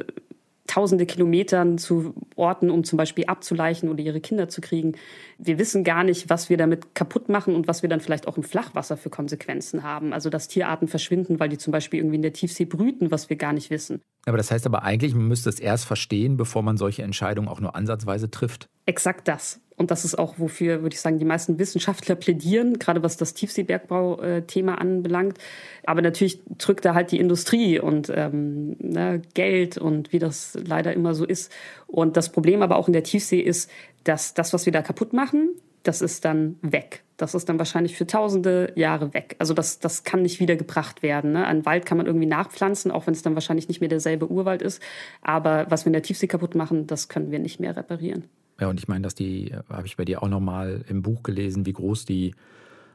tausende 0.68 1.06
Kilometern 1.06 1.78
zu 1.78 2.14
Orten, 2.36 2.70
um 2.70 2.84
zum 2.84 2.98
Beispiel 2.98 3.26
abzuleichen 3.26 3.90
oder 3.90 4.02
ihre 4.02 4.22
Kinder 4.22 4.48
zu 4.48 4.62
kriegen. 4.62 4.94
Wir 5.38 5.60
wissen 5.60 5.84
gar 5.84 6.04
nicht, 6.04 6.30
was 6.30 6.50
wir 6.50 6.58
damit 6.58 6.96
kaputt 6.96 7.30
machen 7.30 7.56
und 7.56 7.68
was 7.68 7.82
wir 7.82 7.90
dann 7.90 8.00
vielleicht 8.00 8.28
auch 8.28 8.38
im 8.38 8.44
Flachwasser 8.44 8.96
für 8.96 9.10
Konsequenzen 9.10 9.84
haben. 9.84 10.14
Also 10.14 10.30
dass 10.30 10.48
Tierarten 10.48 10.88
verschwinden, 10.88 11.40
weil 11.40 11.50
die 11.50 11.58
zum 11.58 11.72
Beispiel 11.72 12.00
irgendwie 12.00 12.16
in 12.16 12.22
der 12.22 12.34
Tiefsee 12.34 12.66
brüten, 12.66 13.12
was 13.12 13.30
wir 13.30 13.36
gar 13.36 13.54
nicht 13.54 13.70
wissen. 13.70 14.02
Aber 14.26 14.38
das 14.38 14.52
heißt 14.52 14.66
aber 14.66 14.84
eigentlich, 14.84 15.14
man 15.14 15.28
müsste 15.28 15.50
es 15.50 15.60
erst 15.60 15.86
verstehen, 15.86 16.38
bevor 16.38 16.64
man 16.64 16.78
solche 16.78 17.04
Entscheidungen 17.04 17.50
auch 17.50 17.60
nur 17.60 17.76
ansatzweise 17.76 18.32
trifft. 18.32 18.70
Exakt 18.86 19.28
das. 19.28 19.60
Und 19.76 19.92
das 19.92 20.06
ist 20.06 20.18
auch, 20.18 20.36
wofür, 20.38 20.82
würde 20.82 20.94
ich 20.94 21.02
sagen, 21.02 21.20
die 21.20 21.26
meisten 21.26 21.60
Wissenschaftler 21.60 22.16
plädieren, 22.16 22.80
gerade 22.80 23.04
was 23.04 23.18
das 23.18 23.34
Tiefseebergbau-Thema 23.34 24.76
anbelangt. 24.76 25.38
Aber 25.86 26.02
natürlich 26.02 26.42
drückt 26.58 26.86
da 26.86 26.94
halt 26.94 27.12
die 27.12 27.20
Industrie 27.20 27.80
und 27.80 28.12
ähm, 28.14 28.76
ne, 28.80 29.22
Geld 29.34 29.78
und 29.78 30.14
wie 30.14 30.20
das 30.20 30.58
leider 30.66 30.94
immer 30.94 31.14
so 31.16 31.26
ist. 31.26 31.52
Und 31.88 32.18
das 32.18 32.32
Problem 32.32 32.62
aber 32.62 32.78
auch 32.78 32.88
in 32.88 32.94
der 32.94 33.04
Tiefsee 33.04 33.40
ist, 33.40 33.70
dass 34.04 34.34
das, 34.34 34.54
was 34.54 34.66
wir 34.66 34.74
da 34.74 34.82
kaputt 34.82 35.14
machen, 35.14 35.50
das 35.84 36.02
ist 36.02 36.24
dann 36.24 36.58
weg. 36.62 37.04
Das 37.18 37.36
ist 37.36 37.50
dann 37.50 37.60
wahrscheinlich 37.60 37.98
für 37.98 38.08
tausende 38.08 38.72
Jahre 38.76 39.14
weg. 39.14 39.36
Also 39.38 39.54
das, 39.54 39.80
das 39.80 40.04
kann 40.04 40.22
nicht 40.22 40.40
wieder 40.40 40.56
gebracht 40.56 41.04
werden. 41.04 41.34
Ne? 41.34 41.46
Ein 41.46 41.66
Wald 41.66 41.86
kann 41.86 41.98
man 41.98 42.08
irgendwie 42.08 42.26
nachpflanzen, 42.26 42.90
auch 42.90 43.06
wenn 43.06 43.14
es 43.14 43.22
dann 43.22 43.36
wahrscheinlich 43.36 43.68
nicht 43.68 43.82
mehr 43.82 43.90
derselbe 43.90 44.30
Urwald 44.30 44.62
ist. 44.62 44.82
Aber 45.22 45.66
was 45.70 45.84
wir 45.84 45.88
in 45.88 45.94
der 45.94 46.04
Tiefsee 46.04 46.28
kaputt 46.28 46.56
machen, 46.56 46.88
das 46.88 47.10
können 47.10 47.32
wir 47.32 47.40
nicht 47.40 47.60
mehr 47.60 47.76
reparieren. 47.76 48.26
Ja, 48.60 48.70
und 48.70 48.80
ich 48.80 48.88
meine, 48.88 49.02
dass 49.02 49.16
die, 49.16 49.56
habe 49.70 49.88
ich 49.88 49.98
bei 49.98 50.06
dir 50.06 50.24
auch 50.24 50.30
nochmal 50.30 50.86
im 50.88 51.02
Buch 51.02 51.24
gelesen, 51.24 51.66
wie 51.66 51.74
groß 51.74 52.06
die 52.06 52.36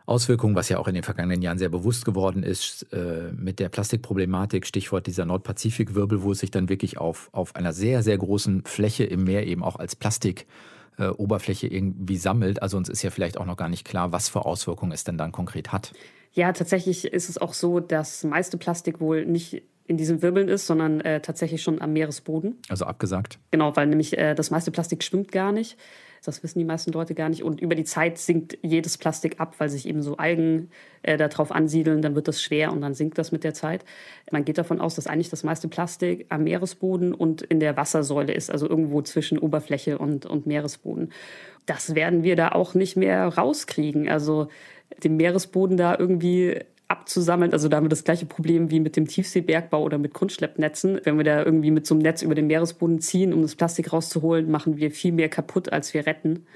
Auswirkungen, 0.09 0.55
was 0.55 0.71
ja 0.71 0.79
auch 0.79 0.88
in 0.88 0.94
den 0.94 1.03
vergangenen 1.03 1.42
Jahren 1.42 1.59
sehr 1.59 1.68
bewusst 1.68 2.07
geworden 2.07 2.42
ist, 2.42 2.87
äh, 2.92 3.31
mit 3.37 3.59
der 3.59 3.68
Plastikproblematik, 3.68 4.66
Stichwort 4.66 5.07
dieser 5.07 5.27
Nordpazifikwirbel, 5.27 6.23
wo 6.23 6.33
es 6.33 6.38
sich 6.38 6.51
dann 6.51 6.71
wirklich 6.71 6.97
auf, 6.97 7.29
auf 7.33 7.55
einer 7.57 7.75
sehr, 7.75 8.03
sehr 8.03 8.16
großen 8.16 8.64
Fläche 8.64 9.05
im 9.05 9.25
Meer 9.25 9.47
eben 9.47 9.62
auch 9.62 9.77
als 9.77 9.97
Plastikoberfläche 9.97 11.66
äh, 11.66 11.77
irgendwie 11.77 12.16
sammelt. 12.16 12.62
Also 12.62 12.79
uns 12.79 12.88
ist 12.88 13.03
ja 13.03 13.11
vielleicht 13.11 13.37
auch 13.37 13.44
noch 13.44 13.59
gar 13.59 13.68
nicht 13.68 13.87
klar, 13.87 14.11
was 14.11 14.31
für 14.31 14.47
Auswirkungen 14.47 14.92
es 14.92 15.05
denn 15.05 15.18
dann 15.18 15.31
konkret 15.31 15.73
hat. 15.73 15.92
Ja, 16.33 16.53
tatsächlich 16.53 17.05
ist 17.05 17.29
es 17.29 17.37
auch 17.37 17.53
so, 17.53 17.79
dass 17.79 18.25
meiste 18.25 18.57
Plastik 18.57 19.01
wohl 19.01 19.27
nicht 19.27 19.62
in 19.88 19.96
diesen 19.96 20.22
Wirbeln 20.22 20.48
ist, 20.48 20.66
sondern 20.66 21.01
äh, 21.01 21.20
tatsächlich 21.20 21.62
schon 21.62 21.81
am 21.81 21.94
Meeresboden. 21.94 22.59
Also 22.68 22.85
abgesagt. 22.85 23.38
Genau, 23.51 23.74
weil 23.74 23.87
nämlich 23.87 24.16
äh, 24.16 24.35
das 24.35 24.51
meiste 24.51 24.70
Plastik 24.70 25.03
schwimmt 25.03 25.33
gar 25.33 25.51
nicht. 25.51 25.77
Das 26.24 26.42
wissen 26.42 26.59
die 26.59 26.64
meisten 26.64 26.92
Leute 26.92 27.14
gar 27.14 27.31
nicht. 27.31 27.42
Und 27.42 27.61
über 27.61 27.74
die 27.74 27.85
Zeit 27.85 28.18
sinkt 28.18 28.59
jedes 28.61 28.98
Plastik 28.98 29.40
ab, 29.40 29.55
weil 29.59 29.70
sich 29.70 29.88
eben 29.88 30.03
so 30.03 30.16
Algen 30.16 30.68
äh, 31.03 31.16
darauf 31.16 31.51
ansiedeln. 31.53 32.03
Dann 32.03 32.14
wird 32.14 32.29
das 32.29 32.42
schwer 32.42 32.70
und 32.72 32.83
dann 32.83 32.92
sinkt 32.92 33.16
das 33.16 33.33
mit 33.33 33.44
der 33.44 33.55
Zeit. 33.55 33.85
Man 34.31 34.44
geht 34.44 34.59
davon 34.59 34.81
aus, 34.81 34.94
dass 34.94 35.07
eigentlich 35.07 35.31
das 35.31 35.42
meiste 35.42 35.68
Plastik 35.68 36.27
am 36.29 36.44
Meeresboden 36.44 37.14
und 37.14 37.40
in 37.42 37.61
der 37.61 37.77
Wassersäule 37.79 38.35
ist, 38.35 38.51
also 38.51 38.68
irgendwo 38.68 39.01
zwischen 39.01 39.38
Oberfläche 39.38 39.96
und, 39.98 40.27
und 40.27 40.46
Meeresboden. 40.46 41.12
Das 41.64 41.94
werden 41.94 42.22
wir 42.24 42.37
da 42.37 42.51
auch 42.51 42.74
nicht 42.74 42.96
mehr 42.96 43.27
rauskriegen. 43.27 44.09
Also 44.09 44.48
den 45.03 45.16
Meeresboden 45.16 45.79
da 45.79 45.96
irgendwie 45.98 46.61
abzusammeln. 46.88 47.53
Also 47.53 47.68
da 47.68 47.77
haben 47.77 47.85
wir 47.85 47.90
das 47.90 48.05
gleiche 48.05 48.27
Problem 48.27 48.70
wie 48.70 48.81
mit 48.81 48.96
dem 48.96 49.07
Tiefseebergbau 49.07 49.83
oder 49.83 49.98
mit 49.98 50.14
Grundschleppnetzen. 50.14 51.01
Wenn 51.05 51.18
wir 51.18 51.24
da 51.24 51.44
irgendwie 51.44 51.70
mit 51.70 51.87
so 51.87 51.94
einem 51.94 52.03
Netz 52.03 52.22
über 52.22 52.35
den 52.35 52.46
Meeresboden 52.46 53.01
ziehen, 53.01 53.33
um 53.33 53.42
das 53.42 53.57
Plastik 53.57 53.92
rauszuholen, 53.92 54.51
machen 54.51 54.79
wir 54.79 54.90
viel 54.90 55.12
mehr 55.12 55.29
kaputt, 55.29 55.70
als 55.70 55.92
wir 55.92 56.07
retten. 56.07 56.46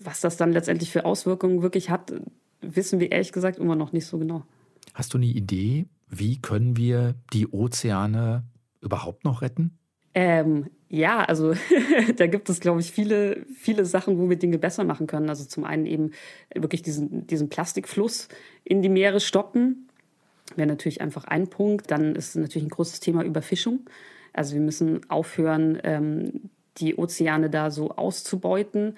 Was 0.00 0.20
das 0.20 0.36
dann 0.36 0.52
letztendlich 0.52 0.90
für 0.90 1.04
Auswirkungen 1.04 1.62
wirklich 1.62 1.88
hat, 1.90 2.12
wissen 2.60 3.00
wir 3.00 3.12
ehrlich 3.12 3.32
gesagt 3.32 3.58
immer 3.58 3.76
noch 3.76 3.92
nicht 3.92 4.06
so 4.06 4.18
genau. 4.18 4.44
Hast 4.92 5.14
du 5.14 5.18
eine 5.18 5.26
Idee, 5.26 5.86
wie 6.08 6.40
können 6.40 6.76
wir 6.76 7.14
die 7.32 7.46
Ozeane 7.46 8.44
überhaupt 8.80 9.24
noch 9.24 9.42
retten? 9.42 9.78
Ähm, 10.22 10.66
ja, 10.90 11.24
also 11.24 11.54
da 12.16 12.26
gibt 12.26 12.50
es, 12.50 12.60
glaube 12.60 12.80
ich, 12.80 12.92
viele, 12.92 13.46
viele 13.54 13.86
Sachen, 13.86 14.18
wo 14.18 14.28
wir 14.28 14.36
Dinge 14.36 14.58
besser 14.58 14.84
machen 14.84 15.06
können. 15.06 15.30
Also 15.30 15.46
zum 15.46 15.64
einen 15.64 15.86
eben 15.86 16.10
wirklich 16.54 16.82
diesen, 16.82 17.26
diesen 17.26 17.48
Plastikfluss 17.48 18.28
in 18.62 18.82
die 18.82 18.90
Meere 18.90 19.20
stoppen. 19.20 19.88
Wäre 20.56 20.68
natürlich 20.68 21.00
einfach 21.00 21.24
ein 21.24 21.48
Punkt. 21.48 21.90
Dann 21.90 22.14
ist 22.16 22.36
natürlich 22.36 22.66
ein 22.66 22.70
großes 22.70 23.00
Thema 23.00 23.24
Überfischung. 23.24 23.80
Also 24.34 24.52
wir 24.52 24.60
müssen 24.60 25.08
aufhören, 25.08 25.80
ähm, 25.84 26.50
die 26.76 26.96
Ozeane 26.96 27.48
da 27.48 27.70
so 27.70 27.92
auszubeuten 27.92 28.96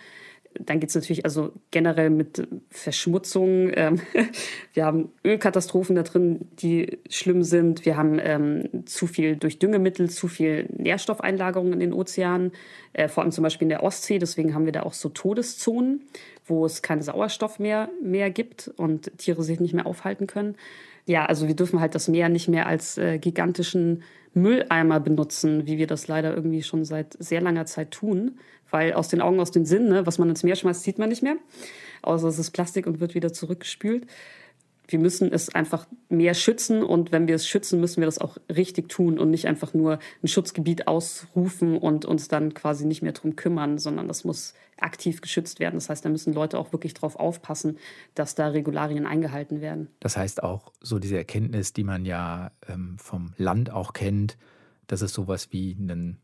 dann 0.58 0.80
geht 0.80 0.90
es 0.90 0.94
natürlich 0.94 1.24
also 1.24 1.52
generell 1.70 2.10
mit 2.10 2.46
Verschmutzung. 2.70 3.70
Ähm, 3.74 4.00
wir 4.74 4.84
haben 4.84 5.10
Ölkatastrophen 5.24 5.96
da 5.96 6.02
drin, 6.02 6.48
die 6.60 6.98
schlimm 7.08 7.42
sind. 7.42 7.84
Wir 7.84 7.96
haben 7.96 8.18
ähm, 8.22 8.86
zu 8.86 9.06
viel 9.06 9.36
durch 9.36 9.58
Düngemittel, 9.58 10.10
zu 10.10 10.28
viel 10.28 10.66
Nährstoffeinlagerung 10.76 11.72
in 11.72 11.80
den 11.80 11.92
Ozeanen, 11.92 12.52
äh, 12.92 13.08
vor 13.08 13.22
allem 13.22 13.32
zum 13.32 13.42
Beispiel 13.42 13.66
in 13.66 13.70
der 13.70 13.82
Ostsee. 13.82 14.18
Deswegen 14.18 14.54
haben 14.54 14.66
wir 14.66 14.72
da 14.72 14.82
auch 14.82 14.94
so 14.94 15.08
Todeszonen, 15.08 16.02
wo 16.46 16.64
es 16.66 16.82
keinen 16.82 17.02
Sauerstoff 17.02 17.58
mehr, 17.58 17.88
mehr 18.02 18.30
gibt 18.30 18.68
und 18.76 19.16
Tiere 19.18 19.42
sich 19.42 19.60
nicht 19.60 19.74
mehr 19.74 19.86
aufhalten 19.86 20.26
können. 20.26 20.56
Ja, 21.06 21.26
also 21.26 21.48
wir 21.48 21.56
dürfen 21.56 21.80
halt 21.80 21.94
das 21.94 22.08
Meer 22.08 22.28
nicht 22.28 22.48
mehr 22.48 22.66
als 22.66 22.96
äh, 22.96 23.18
gigantischen 23.18 24.02
Mülleimer 24.34 25.00
benutzen, 25.00 25.66
wie 25.66 25.78
wir 25.78 25.86
das 25.86 26.08
leider 26.08 26.34
irgendwie 26.34 26.62
schon 26.62 26.84
seit 26.84 27.16
sehr 27.18 27.40
langer 27.40 27.66
Zeit 27.66 27.90
tun, 27.90 28.38
weil 28.72 28.94
aus 28.94 29.08
den 29.08 29.20
Augen, 29.20 29.38
aus 29.38 29.52
den 29.52 29.64
Sinn, 29.64 29.88
ne, 29.88 30.06
was 30.06 30.18
man 30.18 30.28
ins 30.28 30.42
Meer 30.42 30.56
schmeißt, 30.56 30.82
sieht 30.82 30.98
man 30.98 31.08
nicht 31.08 31.22
mehr, 31.22 31.36
außer 32.02 32.26
es 32.26 32.38
ist 32.38 32.50
Plastik 32.50 32.86
und 32.86 33.00
wird 33.00 33.14
wieder 33.14 33.32
zurückgespült. 33.32 34.06
Wir 34.88 34.98
müssen 34.98 35.32
es 35.32 35.54
einfach 35.54 35.86
mehr 36.08 36.34
schützen 36.34 36.82
und 36.82 37.12
wenn 37.12 37.28
wir 37.28 37.36
es 37.36 37.46
schützen, 37.46 37.80
müssen 37.80 38.00
wir 38.00 38.06
das 38.06 38.18
auch 38.18 38.36
richtig 38.54 38.88
tun 38.88 39.18
und 39.18 39.30
nicht 39.30 39.46
einfach 39.46 39.74
nur 39.74 40.00
ein 40.22 40.28
Schutzgebiet 40.28 40.88
ausrufen 40.88 41.78
und 41.78 42.04
uns 42.04 42.28
dann 42.28 42.52
quasi 42.52 42.84
nicht 42.84 43.00
mehr 43.00 43.12
drum 43.12 43.36
kümmern, 43.36 43.78
sondern 43.78 44.08
das 44.08 44.24
muss 44.24 44.54
aktiv 44.78 45.20
geschützt 45.20 45.60
werden. 45.60 45.74
Das 45.74 45.88
heißt, 45.88 46.04
da 46.04 46.08
müssen 46.08 46.32
Leute 46.34 46.58
auch 46.58 46.72
wirklich 46.72 46.94
darauf 46.94 47.16
aufpassen, 47.16 47.78
dass 48.14 48.34
da 48.34 48.48
Regularien 48.48 49.06
eingehalten 49.06 49.60
werden. 49.60 49.88
Das 50.00 50.16
heißt 50.16 50.42
auch 50.42 50.72
so 50.80 50.98
diese 50.98 51.16
Erkenntnis, 51.16 51.72
die 51.72 51.84
man 51.84 52.04
ja 52.04 52.50
ähm, 52.68 52.96
vom 52.98 53.32
Land 53.36 53.70
auch 53.70 53.92
kennt, 53.92 54.36
dass 54.88 55.00
es 55.00 55.12
sowas 55.12 55.52
wie 55.52 55.76
einen 55.78 56.18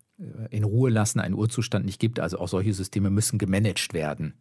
in 0.50 0.64
Ruhe 0.64 0.90
lassen, 0.90 1.20
einen 1.20 1.34
Urzustand 1.34 1.84
nicht 1.84 2.00
gibt. 2.00 2.20
Also 2.20 2.38
auch 2.38 2.48
solche 2.48 2.72
Systeme 2.72 3.10
müssen 3.10 3.38
gemanagt 3.38 3.94
werden. 3.94 4.34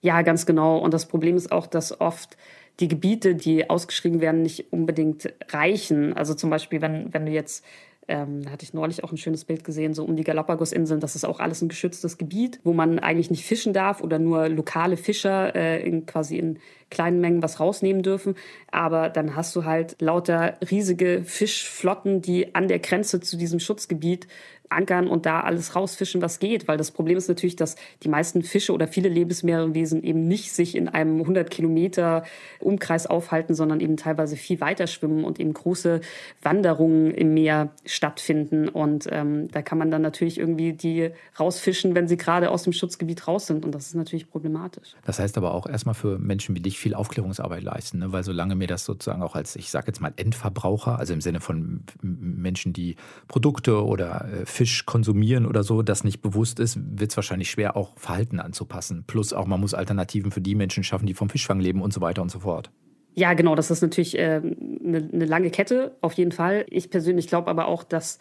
Ja, 0.00 0.22
ganz 0.22 0.46
genau. 0.46 0.78
Und 0.78 0.94
das 0.94 1.06
Problem 1.06 1.36
ist 1.36 1.50
auch, 1.50 1.66
dass 1.66 2.00
oft 2.00 2.36
die 2.80 2.88
Gebiete, 2.88 3.34
die 3.34 3.68
ausgeschrieben 3.70 4.20
werden, 4.20 4.42
nicht 4.42 4.72
unbedingt 4.72 5.32
reichen. 5.48 6.12
Also 6.12 6.34
zum 6.34 6.50
Beispiel, 6.50 6.80
wenn, 6.80 7.12
wenn 7.12 7.26
du 7.26 7.32
jetzt 7.32 7.64
ähm, 8.08 8.42
da 8.42 8.50
hatte 8.50 8.64
ich 8.64 8.72
neulich 8.72 9.02
auch 9.02 9.10
ein 9.10 9.16
schönes 9.16 9.44
Bild 9.44 9.64
gesehen, 9.64 9.94
so 9.94 10.04
um 10.04 10.16
die 10.16 10.24
Galapagos-Inseln. 10.24 11.00
Das 11.00 11.16
ist 11.16 11.24
auch 11.24 11.40
alles 11.40 11.62
ein 11.62 11.68
geschütztes 11.68 12.18
Gebiet, 12.18 12.60
wo 12.62 12.72
man 12.72 12.98
eigentlich 12.98 13.30
nicht 13.30 13.44
fischen 13.44 13.72
darf 13.72 14.00
oder 14.00 14.18
nur 14.18 14.48
lokale 14.48 14.96
Fischer 14.96 15.54
äh, 15.54 15.82
in, 15.82 16.06
quasi 16.06 16.38
in 16.38 16.58
kleinen 16.88 17.20
Mengen 17.20 17.42
was 17.42 17.58
rausnehmen 17.58 18.02
dürfen. 18.02 18.36
Aber 18.70 19.08
dann 19.08 19.34
hast 19.34 19.56
du 19.56 19.64
halt 19.64 20.00
lauter 20.00 20.56
riesige 20.70 21.22
Fischflotten, 21.24 22.22
die 22.22 22.54
an 22.54 22.68
der 22.68 22.78
Grenze 22.78 23.20
zu 23.20 23.36
diesem 23.36 23.58
Schutzgebiet 23.58 24.28
ankern 24.70 25.08
und 25.08 25.26
da 25.26 25.40
alles 25.40 25.74
rausfischen, 25.74 26.22
was 26.22 26.38
geht. 26.38 26.68
Weil 26.68 26.78
das 26.78 26.90
Problem 26.90 27.16
ist 27.16 27.28
natürlich, 27.28 27.56
dass 27.56 27.76
die 28.02 28.08
meisten 28.08 28.42
Fische 28.42 28.72
oder 28.72 28.88
viele 28.88 29.08
Lebensmeerwesen 29.08 30.02
eben 30.02 30.26
nicht 30.28 30.52
sich 30.52 30.76
in 30.76 30.88
einem 30.88 31.20
100 31.20 31.50
Kilometer 31.50 32.24
Umkreis 32.60 33.06
aufhalten, 33.06 33.54
sondern 33.54 33.80
eben 33.80 33.96
teilweise 33.96 34.36
viel 34.36 34.60
weiter 34.60 34.86
schwimmen 34.86 35.24
und 35.24 35.40
eben 35.40 35.52
große 35.52 36.00
Wanderungen 36.42 37.10
im 37.12 37.34
Meer 37.34 37.70
stattfinden. 37.84 38.68
Und 38.68 39.08
ähm, 39.10 39.48
da 39.48 39.62
kann 39.62 39.78
man 39.78 39.90
dann 39.90 40.02
natürlich 40.02 40.38
irgendwie 40.38 40.72
die 40.72 41.10
rausfischen, 41.38 41.94
wenn 41.94 42.08
sie 42.08 42.16
gerade 42.16 42.50
aus 42.50 42.64
dem 42.64 42.72
Schutzgebiet 42.72 43.26
raus 43.28 43.46
sind. 43.46 43.64
Und 43.64 43.74
das 43.74 43.86
ist 43.86 43.94
natürlich 43.94 44.30
problematisch. 44.30 44.94
Das 45.04 45.18
heißt 45.18 45.36
aber 45.38 45.54
auch 45.54 45.66
erstmal 45.66 45.94
für 45.94 46.18
Menschen 46.18 46.54
wie 46.54 46.60
dich 46.60 46.78
viel 46.78 46.94
Aufklärungsarbeit 46.94 47.62
leisten, 47.62 47.98
ne? 47.98 48.12
weil 48.12 48.24
solange 48.24 48.54
mir 48.54 48.66
das 48.66 48.84
sozusagen 48.84 49.22
auch 49.22 49.34
als, 49.34 49.56
ich 49.56 49.70
sage 49.70 49.88
jetzt 49.88 50.00
mal, 50.00 50.12
Endverbraucher, 50.16 50.98
also 50.98 51.12
im 51.12 51.20
Sinne 51.20 51.40
von 51.40 51.82
Menschen, 52.02 52.72
die 52.72 52.96
Produkte 53.28 53.84
oder 53.84 54.26
äh, 54.26 54.46
Fisch 54.56 54.86
konsumieren 54.86 55.44
oder 55.44 55.62
so, 55.62 55.82
das 55.82 56.02
nicht 56.02 56.22
bewusst 56.22 56.58
ist, 56.60 56.78
wird 56.98 57.10
es 57.10 57.16
wahrscheinlich 57.16 57.50
schwer, 57.50 57.76
auch 57.76 57.92
Verhalten 57.98 58.40
anzupassen. 58.40 59.04
Plus 59.06 59.34
auch, 59.34 59.46
man 59.46 59.60
muss 59.60 59.74
Alternativen 59.74 60.30
für 60.30 60.40
die 60.40 60.54
Menschen 60.54 60.82
schaffen, 60.82 61.06
die 61.06 61.12
vom 61.12 61.28
Fischfang 61.28 61.60
leben 61.60 61.82
und 61.82 61.92
so 61.92 62.00
weiter 62.00 62.22
und 62.22 62.30
so 62.30 62.40
fort. 62.40 62.70
Ja, 63.14 63.34
genau, 63.34 63.54
das 63.54 63.70
ist 63.70 63.82
natürlich 63.82 64.18
äh, 64.18 64.40
eine, 64.40 65.10
eine 65.12 65.24
lange 65.26 65.50
Kette, 65.50 65.96
auf 66.00 66.14
jeden 66.14 66.32
Fall. 66.32 66.64
Ich 66.70 66.90
persönlich 66.90 67.28
glaube 67.28 67.50
aber 67.50 67.66
auch, 67.66 67.84
dass 67.84 68.18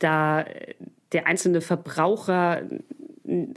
da 0.00 0.44
der 1.12 1.28
einzelne 1.28 1.60
Verbraucher, 1.60 2.62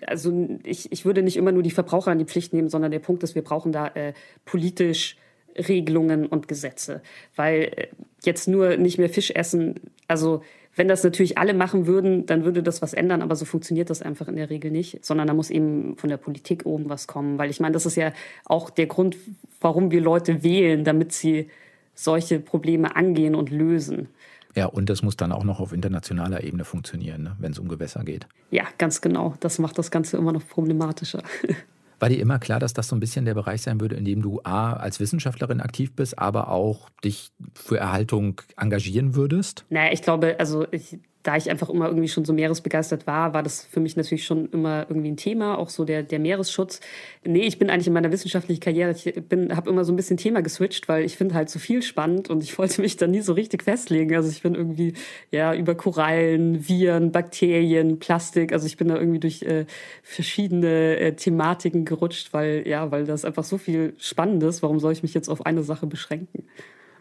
also 0.06 0.60
ich, 0.64 0.92
ich 0.92 1.06
würde 1.06 1.24
nicht 1.24 1.38
immer 1.38 1.52
nur 1.52 1.64
die 1.64 1.72
Verbraucher 1.72 2.12
an 2.12 2.20
die 2.20 2.26
Pflicht 2.26 2.54
nehmen, 2.54 2.70
sondern 2.70 2.92
der 2.92 3.00
Punkt 3.00 3.24
ist, 3.24 3.34
wir 3.34 3.44
brauchen 3.44 3.72
da 3.72 3.88
äh, 3.88 4.14
politisch 4.46 5.18
Regelungen 5.58 6.28
und 6.28 6.48
Gesetze. 6.48 7.02
Weil 7.36 7.72
äh, 7.76 7.88
jetzt 8.24 8.48
nur 8.48 8.78
nicht 8.78 9.00
mehr 9.00 9.10
Fisch 9.10 9.32
essen, 9.32 9.80
also 10.08 10.42
wenn 10.76 10.88
das 10.88 11.04
natürlich 11.04 11.38
alle 11.38 11.54
machen 11.54 11.86
würden, 11.86 12.26
dann 12.26 12.46
würde 12.46 12.64
das 12.64 12.82
was 12.82 12.94
ändern, 12.94 13.22
aber 13.22 13.36
so 13.36 13.46
funktioniert 13.46 13.90
das 13.90 14.02
einfach 14.02 14.28
in 14.28 14.38
der 14.38 14.50
Regel 14.50 14.72
nicht, 14.72 15.04
sondern 15.04 15.28
da 15.28 15.34
muss 15.34 15.50
eben 15.50 15.98
von 15.98 16.10
der 16.10 16.18
Politik 16.18 16.66
oben 16.66 16.90
was 16.90 17.08
kommen. 17.08 17.38
Weil 17.38 17.50
ich 17.50 17.60
meine, 17.60 17.74
das 17.74 17.86
ist 17.86 17.96
ja 17.96 18.14
auch 18.46 18.70
der 18.70 18.88
Grund, 18.88 19.18
warum 19.60 19.92
wir 19.92 20.02
Leute 20.02 20.44
wählen, 20.44 20.84
damit 20.84 21.12
sie 21.12 21.50
solche 21.94 22.40
Probleme 22.40 22.96
angehen 22.96 23.36
und 23.36 23.50
lösen. 23.50 24.08
Ja, 24.56 24.66
und 24.66 24.90
das 24.90 25.02
muss 25.02 25.16
dann 25.16 25.32
auch 25.32 25.44
noch 25.44 25.60
auf 25.60 25.72
internationaler 25.72 26.44
Ebene 26.44 26.66
funktionieren, 26.66 27.24
ne, 27.24 27.36
wenn 27.40 27.52
es 27.52 27.60
um 27.60 27.68
Gewässer 27.68 28.04
geht. 28.04 28.28
Ja, 28.50 28.66
ganz 28.78 29.02
genau. 29.02 29.36
Das 29.40 29.60
macht 29.60 29.78
das 29.78 29.92
Ganze 29.92 30.18
immer 30.18 30.34
noch 30.34 30.46
problematischer. 30.48 31.24
War 32.02 32.10
dir 32.10 32.20
immer 32.20 32.40
klar, 32.40 32.60
dass 32.60 32.74
das 32.74 32.88
so 32.88 32.96
ein 32.96 33.00
bisschen 33.00 33.26
der 33.26 33.36
Bereich 33.36 33.62
sein 33.62 33.80
würde, 33.80 33.96
in 33.96 34.06
dem 34.06 34.24
du 34.24 34.42
A, 34.44 34.74
als 34.74 35.00
Wissenschaftlerin 35.00 35.62
aktiv 35.62 35.96
bist, 35.96 36.18
aber 36.18 36.48
auch 36.50 36.90
dich 37.04 37.32
für 37.54 37.78
Erhaltung 37.78 38.42
engagieren 38.58 39.14
würdest? 39.14 39.66
Naja, 39.70 39.94
ich 39.94 40.02
glaube, 40.02 40.36
also 40.40 40.66
ich 40.72 40.98
da 41.24 41.38
ich 41.38 41.50
einfach 41.50 41.70
immer 41.70 41.88
irgendwie 41.88 42.08
schon 42.08 42.26
so 42.26 42.34
meeresbegeistert 42.34 43.06
war, 43.06 43.34
war 43.34 43.44
das 43.44 43.66
für 43.66 43.80
mich 43.80 43.96
natürlich 43.96 44.26
schon 44.26 44.50
immer 44.50 44.86
irgendwie 44.90 45.12
ein 45.12 45.18
Thema, 45.18 45.58
auch 45.58 45.70
so 45.70 45.86
der, 45.86 46.04
der 46.04 46.20
Meeresschutz. 46.20 46.80
Nee, 47.24 47.42
ich 47.42 47.60
bin 47.60 47.70
eigentlich 47.70 47.88
in 47.88 47.94
meiner 47.94 48.12
wissenschaftlichen 48.12 48.60
Karriere, 48.60 48.92
ich 48.92 49.14
bin, 49.30 49.56
habe 49.56 49.70
immer 49.70 49.86
so 49.86 49.94
ein 49.94 49.96
bisschen 49.96 50.18
Thema 50.18 50.42
geswitcht, 50.42 50.88
weil 50.90 51.06
ich 51.06 51.18
finde 51.18 51.36
halt 51.36 51.50
so 51.50 51.60
viel 51.60 51.84
spannend 51.84 52.30
und 52.30 52.44
ich 52.44 52.58
wollte 52.58 52.82
mich 52.82 52.98
da 52.98 53.08
nie 53.08 53.22
so 53.22 53.34
richtig 53.34 53.64
festlegen. 53.64 54.16
Also 54.16 54.30
ich 54.30 54.42
bin 54.42 54.56
irgendwie 54.56 54.94
ja 55.30 55.54
über 55.54 55.76
Korallen, 55.76 56.68
Viren, 56.68 57.12
Bakterien, 57.12 58.00
Plastik, 58.00 58.54
also 58.54 58.66
ich 58.66 58.78
bin 58.78 58.88
da 58.88 58.96
irgendwie 58.96 59.20
durch 59.20 59.44
äh, 59.44 59.66
verschiedene 60.04 60.98
äh, 60.98 61.14
Thematiken 61.14 61.86
gerutscht, 61.86 62.34
weil 62.34 62.68
ja, 62.68 62.92
weil 62.92 63.06
das 63.06 63.26
einfach 63.26 63.44
so 63.44 63.58
viel 63.58 63.94
Spannendes. 63.98 64.64
Warum 64.64 64.80
soll 64.80 64.94
ich 64.94 65.04
mich 65.04 65.14
jetzt 65.14 65.30
auf 65.30 65.46
eine 65.46 65.64
Sache 65.64 65.86
beschränken? 65.88 66.46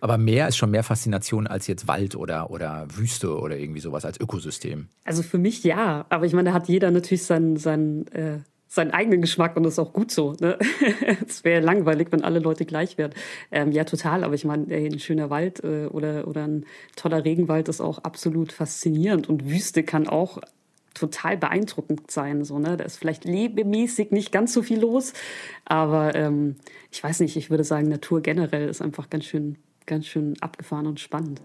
Aber 0.00 0.18
Meer 0.18 0.48
ist 0.48 0.56
schon 0.56 0.70
mehr 0.70 0.82
Faszination 0.82 1.46
als 1.46 1.66
jetzt 1.66 1.86
Wald 1.88 2.16
oder, 2.16 2.50
oder 2.50 2.86
Wüste 2.90 3.38
oder 3.38 3.56
irgendwie 3.56 3.80
sowas 3.80 4.04
als 4.04 4.18
Ökosystem. 4.18 4.88
Also 5.04 5.22
für 5.22 5.38
mich 5.38 5.62
ja, 5.64 6.06
aber 6.08 6.26
ich 6.26 6.32
meine, 6.32 6.50
da 6.50 6.54
hat 6.54 6.68
jeder 6.68 6.90
natürlich 6.90 7.24
seinen, 7.24 7.56
seinen, 7.56 8.06
äh, 8.08 8.38
seinen 8.66 8.92
eigenen 8.92 9.20
Geschmack 9.20 9.56
und 9.56 9.64
das 9.64 9.74
ist 9.74 9.78
auch 9.78 9.92
gut 9.92 10.10
so. 10.10 10.34
Ne? 10.40 10.58
es 11.26 11.44
wäre 11.44 11.60
langweilig, 11.60 12.08
wenn 12.10 12.22
alle 12.22 12.38
Leute 12.38 12.64
gleich 12.64 12.98
wären. 12.98 13.12
Ähm, 13.50 13.72
ja, 13.72 13.84
total, 13.84 14.24
aber 14.24 14.34
ich 14.34 14.44
meine, 14.44 14.72
ein 14.74 14.98
schöner 15.00 15.28
Wald 15.28 15.62
äh, 15.64 15.86
oder, 15.86 16.26
oder 16.28 16.46
ein 16.46 16.64
toller 16.96 17.24
Regenwald 17.24 17.68
ist 17.68 17.80
auch 17.80 17.98
absolut 17.98 18.52
faszinierend 18.52 19.28
und 19.28 19.48
Wüste 19.48 19.82
kann 19.82 20.08
auch 20.08 20.38
total 20.94 21.36
beeindruckend 21.36 22.10
sein. 22.10 22.44
So, 22.44 22.58
ne? 22.58 22.76
Da 22.76 22.84
ist 22.84 22.96
vielleicht 22.96 23.24
lebemäßig 23.24 24.12
nicht 24.12 24.32
ganz 24.32 24.52
so 24.52 24.62
viel 24.62 24.80
los, 24.80 25.12
aber 25.64 26.14
ähm, 26.14 26.56
ich 26.90 27.02
weiß 27.02 27.20
nicht, 27.20 27.36
ich 27.36 27.50
würde 27.50 27.64
sagen, 27.64 27.88
Natur 27.88 28.20
generell 28.20 28.68
ist 28.68 28.82
einfach 28.82 29.10
ganz 29.10 29.24
schön 29.24 29.56
ganz 29.90 30.06
schön 30.06 30.34
abgefahren 30.40 30.86
und 30.86 31.00
spannend. 31.00 31.42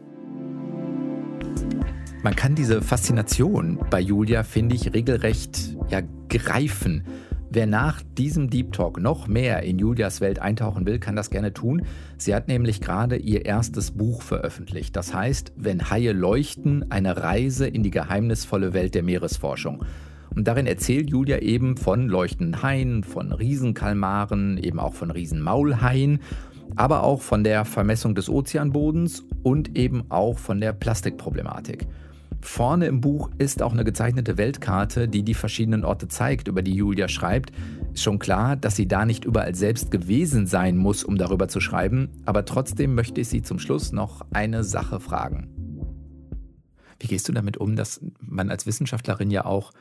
Man 2.24 2.36
kann 2.36 2.54
diese 2.54 2.82
Faszination 2.82 3.80
bei 3.90 4.00
Julia, 4.00 4.44
finde 4.44 4.76
ich, 4.76 4.94
regelrecht 4.94 5.76
ja, 5.90 6.02
greifen. 6.30 7.04
Wer 7.50 7.66
nach 7.66 8.04
diesem 8.18 8.50
Deep 8.50 8.72
Talk 8.72 9.00
noch 9.00 9.28
mehr 9.28 9.64
in 9.64 9.80
Julias 9.80 10.22
Welt 10.22 10.40
eintauchen 10.40 10.86
will, 10.86 11.00
kann 11.00 11.16
das 11.16 11.32
gerne 11.32 11.54
tun. 11.54 11.86
Sie 12.18 12.36
hat 12.36 12.48
nämlich 12.48 12.82
gerade 12.82 13.16
ihr 13.16 13.46
erstes 13.46 13.92
Buch 13.92 14.22
veröffentlicht. 14.22 14.96
Das 14.96 15.14
heißt, 15.14 15.54
Wenn 15.56 15.90
Haie 15.90 16.14
leuchten, 16.14 16.92
eine 16.92 17.18
Reise 17.18 17.68
in 17.68 17.82
die 17.82 17.92
geheimnisvolle 17.92 18.74
Welt 18.74 18.94
der 18.94 19.04
Meeresforschung. 19.04 19.84
Und 20.36 20.48
darin 20.48 20.68
erzählt 20.68 21.10
Julia 21.10 21.40
eben 21.40 21.78
von 21.78 22.10
leuchtenden 22.10 22.62
Haien, 22.62 23.04
von 23.04 23.32
Riesenkalmaren, 23.32 24.58
eben 24.58 24.80
auch 24.80 24.94
von 24.94 25.10
Riesenmaulhaien 25.10 26.20
aber 26.76 27.04
auch 27.04 27.22
von 27.22 27.44
der 27.44 27.66
Vermessung 27.66 28.16
des 28.16 28.30
Ozeanbodens 28.30 29.24
und 29.44 29.78
eben 29.78 30.04
auch 30.10 30.38
von 30.38 30.60
der 30.60 30.74
Plastikproblematik. 30.74 31.88
Vorne 32.42 32.86
im 32.86 33.02
Buch 33.02 33.32
ist 33.40 33.64
auch 33.64 33.74
eine 33.74 33.84
gezeichnete 33.84 34.38
Weltkarte, 34.38 35.08
die 35.08 35.24
die 35.24 35.34
verschiedenen 35.34 35.84
Orte 35.84 36.08
zeigt, 36.08 36.48
über 36.48 36.62
die 36.62 36.76
Julia 36.76 37.08
schreibt. 37.08 37.52
Ist 37.94 38.04
schon 38.04 38.20
klar, 38.20 38.56
dass 38.56 38.76
sie 38.76 38.88
da 38.88 39.06
nicht 39.06 39.26
überall 39.26 39.56
selbst 39.56 39.90
gewesen 39.90 40.46
sein 40.46 40.78
muss, 40.78 41.04
um 41.04 41.18
darüber 41.18 41.48
zu 41.48 41.60
schreiben, 41.60 42.10
aber 42.26 42.46
trotzdem 42.46 42.94
möchte 42.94 43.22
ich 43.22 43.30
sie 43.30 43.42
zum 43.42 43.58
Schluss 43.58 43.92
noch 43.92 44.26
eine 44.32 44.64
Sache 44.64 45.00
fragen. 45.00 45.50
Wie 47.00 47.08
gehst 47.08 47.28
du 47.28 47.34
damit 47.34 47.58
um, 47.58 47.76
dass 47.76 48.00
man 48.20 48.50
als 48.50 48.66
Wissenschaftlerin 48.68 49.32
ja 49.32 49.46
auch 49.46 49.72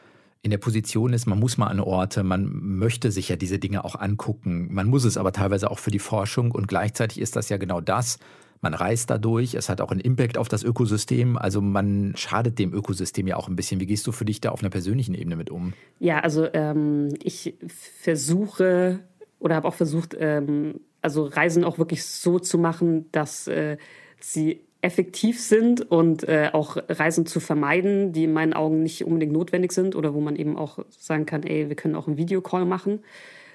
in 0.44 0.50
der 0.50 0.58
Position 0.58 1.14
ist, 1.14 1.24
man 1.24 1.40
muss 1.40 1.56
mal 1.56 1.68
an 1.68 1.80
Orte, 1.80 2.22
man 2.22 2.50
möchte 2.52 3.10
sich 3.10 3.30
ja 3.30 3.36
diese 3.36 3.58
Dinge 3.58 3.82
auch 3.82 3.96
angucken. 3.98 4.68
Man 4.70 4.88
muss 4.88 5.04
es 5.04 5.16
aber 5.16 5.32
teilweise 5.32 5.70
auch 5.70 5.78
für 5.78 5.90
die 5.90 5.98
Forschung 5.98 6.50
und 6.50 6.68
gleichzeitig 6.68 7.18
ist 7.18 7.34
das 7.34 7.48
ja 7.48 7.56
genau 7.56 7.80
das. 7.80 8.18
Man 8.60 8.74
reist 8.74 9.08
dadurch, 9.08 9.54
es 9.54 9.70
hat 9.70 9.80
auch 9.80 9.90
einen 9.90 10.00
Impact 10.00 10.36
auf 10.36 10.48
das 10.48 10.62
Ökosystem, 10.62 11.38
also 11.38 11.62
man 11.62 12.12
schadet 12.16 12.58
dem 12.58 12.74
Ökosystem 12.74 13.26
ja 13.26 13.36
auch 13.36 13.48
ein 13.48 13.56
bisschen. 13.56 13.80
Wie 13.80 13.86
gehst 13.86 14.06
du 14.06 14.12
für 14.12 14.26
dich 14.26 14.42
da 14.42 14.50
auf 14.50 14.60
einer 14.60 14.68
persönlichen 14.68 15.14
Ebene 15.14 15.36
mit 15.36 15.48
um? 15.48 15.72
Ja, 15.98 16.20
also 16.20 16.46
ähm, 16.52 17.08
ich 17.22 17.54
versuche 18.02 19.00
oder 19.38 19.54
habe 19.56 19.66
auch 19.66 19.74
versucht, 19.74 20.14
ähm, 20.18 20.80
also 21.00 21.24
Reisen 21.24 21.64
auch 21.64 21.78
wirklich 21.78 22.04
so 22.04 22.38
zu 22.38 22.58
machen, 22.58 23.06
dass 23.12 23.48
äh, 23.48 23.78
sie 24.20 24.60
effektiv 24.84 25.40
sind 25.40 25.90
und 25.90 26.28
äh, 26.28 26.50
auch 26.52 26.76
Reisen 26.88 27.24
zu 27.24 27.40
vermeiden, 27.40 28.12
die 28.12 28.24
in 28.24 28.34
meinen 28.34 28.52
Augen 28.52 28.82
nicht 28.82 29.04
unbedingt 29.04 29.32
notwendig 29.32 29.72
sind 29.72 29.96
oder 29.96 30.12
wo 30.12 30.20
man 30.20 30.36
eben 30.36 30.58
auch 30.58 30.78
sagen 30.90 31.24
kann, 31.24 31.42
ey, 31.42 31.70
wir 31.70 31.76
können 31.76 31.94
auch 31.94 32.06
einen 32.06 32.18
Videocall 32.18 32.66
machen. 32.66 33.00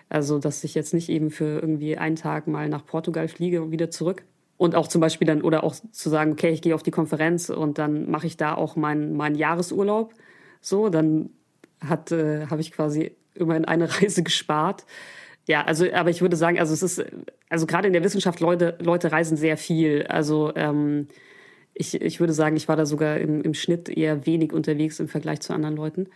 Also, 0.09 0.39
dass 0.39 0.63
ich 0.63 0.73
jetzt 0.73 0.91
nicht 0.93 1.07
eben 1.07 1.29
für 1.29 1.59
irgendwie 1.61 1.97
einen 1.97 2.15
Tag 2.15 2.47
mal 2.47 2.67
nach 2.67 2.83
Portugal 2.83 3.27
fliege 3.27 3.61
und 3.61 3.71
wieder 3.71 3.91
zurück. 3.91 4.23
Und 4.57 4.73
auch 4.73 4.87
zum 4.87 5.01
Beispiel 5.01 5.27
dann, 5.27 5.43
oder 5.43 5.63
auch 5.63 5.75
zu 5.91 6.09
sagen, 6.09 6.31
okay, 6.31 6.49
ich 6.49 6.63
gehe 6.63 6.73
auf 6.73 6.83
die 6.83 6.91
Konferenz 6.91 7.49
und 7.49 7.77
dann 7.77 8.09
mache 8.09 8.25
ich 8.25 8.35
da 8.35 8.55
auch 8.55 8.75
meinen 8.75 9.15
mein 9.15 9.35
Jahresurlaub. 9.35 10.13
So, 10.61 10.89
dann 10.89 11.29
äh, 11.83 12.47
habe 12.47 12.59
ich 12.59 12.71
quasi 12.71 13.15
immerhin 13.35 13.65
eine 13.65 13.87
Reise 14.01 14.23
gespart. 14.23 14.83
Ja, 15.47 15.63
also, 15.63 15.85
aber 15.91 16.09
ich 16.09 16.21
würde 16.21 16.35
sagen, 16.35 16.59
also 16.59 16.73
es 16.73 16.83
ist, 16.83 17.03
also 17.49 17.65
gerade 17.65 17.87
in 17.87 17.93
der 17.93 18.03
Wissenschaft, 18.03 18.39
Leute, 18.39 18.77
Leute 18.79 19.11
reisen 19.11 19.35
sehr 19.35 19.57
viel. 19.57 20.05
Also 20.07 20.53
ähm, 20.55 21.07
ich, 21.73 21.99
ich 21.99 22.19
würde 22.19 22.33
sagen, 22.33 22.55
ich 22.55 22.67
war 22.67 22.75
da 22.75 22.85
sogar 22.85 23.17
im, 23.17 23.41
im 23.41 23.53
Schnitt 23.53 23.89
eher 23.89 24.25
wenig 24.25 24.53
unterwegs 24.53 24.99
im 24.99 25.07
Vergleich 25.07 25.39
zu 25.39 25.53
anderen 25.53 25.75
Leuten. 25.75 26.07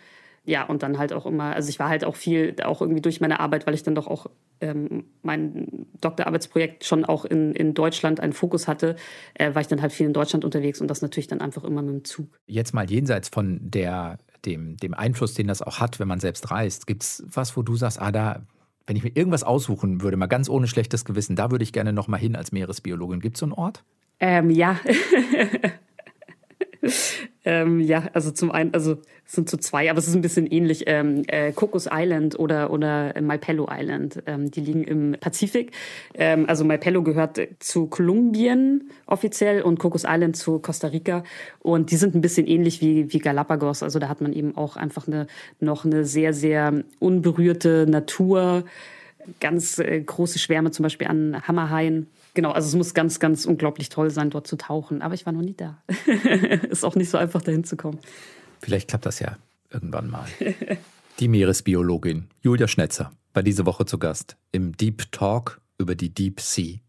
Ja, 0.45 0.63
und 0.65 0.83
dann 0.83 0.97
halt 0.97 1.13
auch 1.13 1.25
immer, 1.25 1.55
also 1.55 1.69
ich 1.69 1.79
war 1.79 1.87
halt 1.87 2.03
auch 2.03 2.17
viel, 2.17 2.55
auch 2.63 2.81
irgendwie 2.81 3.01
durch 3.01 3.21
meine 3.21 3.39
Arbeit, 3.39 3.65
weil 3.65 3.73
ich 3.73 3.83
dann 3.83 3.95
doch 3.95 4.07
auch 4.07 4.27
ähm, 4.59 5.05
mein 5.21 5.87
Doktorarbeitsprojekt 6.01 6.83
schon 6.83 7.05
auch 7.05 7.23
in, 7.23 7.53
in 7.53 7.73
Deutschland 7.73 8.19
einen 8.19 8.33
Fokus 8.33 8.67
hatte, 8.67 8.97
äh, 9.35 9.55
war 9.55 9.61
ich 9.61 9.67
dann 9.67 9.81
halt 9.81 9.93
viel 9.93 10.05
in 10.05 10.11
Deutschland 10.11 10.43
unterwegs 10.43 10.81
und 10.81 10.89
das 10.89 11.01
natürlich 11.01 11.27
dann 11.27 11.39
einfach 11.39 11.63
immer 11.63 11.81
mit 11.81 11.93
dem 11.93 12.03
Zug. 12.03 12.27
Jetzt 12.45 12.73
mal 12.73 12.89
jenseits 12.89 13.29
von 13.29 13.59
der, 13.61 14.17
dem, 14.45 14.75
dem 14.75 14.93
Einfluss, 14.93 15.33
den 15.33 15.47
das 15.47 15.61
auch 15.61 15.79
hat, 15.79 16.01
wenn 16.01 16.09
man 16.09 16.19
selbst 16.19 16.51
reist, 16.51 16.87
gibt 16.87 17.03
es 17.03 17.23
was, 17.25 17.55
wo 17.55 17.61
du 17.61 17.77
sagst, 17.77 18.01
ah, 18.01 18.11
da 18.11 18.45
wenn 18.85 18.95
ich 18.95 19.03
mir 19.03 19.11
irgendwas 19.15 19.43
aussuchen 19.43 20.01
würde, 20.01 20.17
mal 20.17 20.27
ganz 20.27 20.49
ohne 20.49 20.67
schlechtes 20.67 21.05
Gewissen, 21.05 21.35
da 21.35 21.51
würde 21.51 21.63
ich 21.63 21.73
gerne 21.73 21.93
noch 21.93 22.07
mal 22.07 22.17
hin 22.17 22.35
als 22.35 22.51
Meeresbiologin. 22.51 23.19
Gibt 23.19 23.37
es 23.37 23.39
so 23.39 23.45
einen 23.45 23.53
Ort? 23.53 23.83
Ähm, 24.19 24.49
ja. 24.49 24.79
ähm, 27.45 27.79
ja, 27.79 28.09
also 28.13 28.31
zum 28.31 28.51
einen, 28.51 28.73
also 28.73 28.97
es 29.25 29.33
sind 29.33 29.49
so 29.49 29.57
zwei, 29.57 29.89
aber 29.89 29.99
es 29.99 30.07
ist 30.07 30.15
ein 30.15 30.21
bisschen 30.21 30.47
ähnlich. 30.47 30.83
Ähm, 30.87 31.23
äh, 31.27 31.51
Cocos 31.51 31.87
Island 31.91 32.37
oder, 32.37 32.71
oder 32.71 33.13
Malpelo 33.21 33.69
Island, 33.71 34.21
ähm, 34.25 34.51
die 34.51 34.61
liegen 34.61 34.83
im 34.83 35.15
Pazifik. 35.19 35.71
Ähm, 36.13 36.45
also 36.47 36.65
Malpelo 36.65 37.03
gehört 37.03 37.39
zu 37.59 37.87
Kolumbien 37.87 38.89
offiziell 39.05 39.61
und 39.61 39.79
Cocos 39.79 40.03
Island 40.07 40.35
zu 40.35 40.59
Costa 40.59 40.87
Rica. 40.87 41.23
Und 41.59 41.91
die 41.91 41.95
sind 41.95 42.15
ein 42.15 42.21
bisschen 42.21 42.47
ähnlich 42.47 42.81
wie, 42.81 43.11
wie 43.13 43.19
Galapagos. 43.19 43.81
Also 43.81 43.99
da 43.99 44.09
hat 44.09 44.21
man 44.21 44.33
eben 44.33 44.55
auch 44.57 44.75
einfach 44.75 45.07
eine, 45.07 45.27
noch 45.59 45.85
eine 45.85 46.05
sehr, 46.05 46.33
sehr 46.33 46.83
unberührte 46.99 47.85
Natur. 47.87 48.65
Ganz 49.39 49.79
äh, 49.79 50.01
große 50.01 50.37
Schwärme 50.37 50.71
zum 50.71 50.83
Beispiel 50.83 51.07
an 51.07 51.41
Hammerhaien. 51.47 52.07
Genau, 52.33 52.51
also 52.51 52.67
es 52.67 52.75
muss 52.75 52.93
ganz, 52.93 53.19
ganz 53.19 53.45
unglaublich 53.45 53.89
toll 53.89 54.09
sein, 54.09 54.29
dort 54.29 54.47
zu 54.47 54.57
tauchen. 54.57 55.01
Aber 55.01 55.13
ich 55.13 55.25
war 55.25 55.33
noch 55.33 55.41
nie 55.41 55.55
da. 55.55 55.83
Ist 56.69 56.83
auch 56.83 56.95
nicht 56.95 57.09
so 57.09 57.17
einfach, 57.17 57.41
dahin 57.41 57.63
zu 57.63 57.77
kommen. 57.77 57.99
Vielleicht 58.61 58.89
klappt 58.89 59.05
das 59.05 59.19
ja 59.19 59.37
irgendwann 59.71 60.09
mal. 60.09 60.25
Die 61.19 61.27
Meeresbiologin 61.27 62.27
Julia 62.41 62.67
Schnetzer 62.67 63.11
war 63.33 63.43
diese 63.43 63.65
Woche 63.67 63.85
zu 63.85 63.99
Gast 63.99 64.35
im 64.51 64.75
Deep 64.75 65.11
Talk 65.11 65.61
über 65.77 65.95
die 65.95 66.13
Deep 66.13 66.39
Sea. 66.39 66.79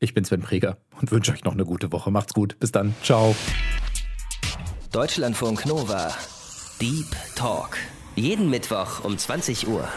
Ich 0.00 0.14
bin 0.14 0.24
Sven 0.24 0.40
Preger 0.40 0.78
und 1.00 1.10
wünsche 1.10 1.32
euch 1.32 1.44
noch 1.44 1.52
eine 1.52 1.64
gute 1.64 1.92
Woche. 1.92 2.10
Macht's 2.10 2.34
gut. 2.34 2.58
Bis 2.58 2.72
dann. 2.72 2.94
Ciao. 3.02 3.34
Deutschlandfunk 4.92 5.66
Nova. 5.66 6.12
Deep 6.80 7.06
Talk. 7.34 7.76
Jeden 8.16 8.50
Mittwoch 8.50 9.04
um 9.04 9.16
20 9.16 9.68
Uhr. 9.68 9.88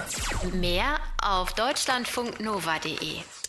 Mehr 0.53 0.99
auf 1.21 1.53
deutschlandfunknova.de. 1.53 3.40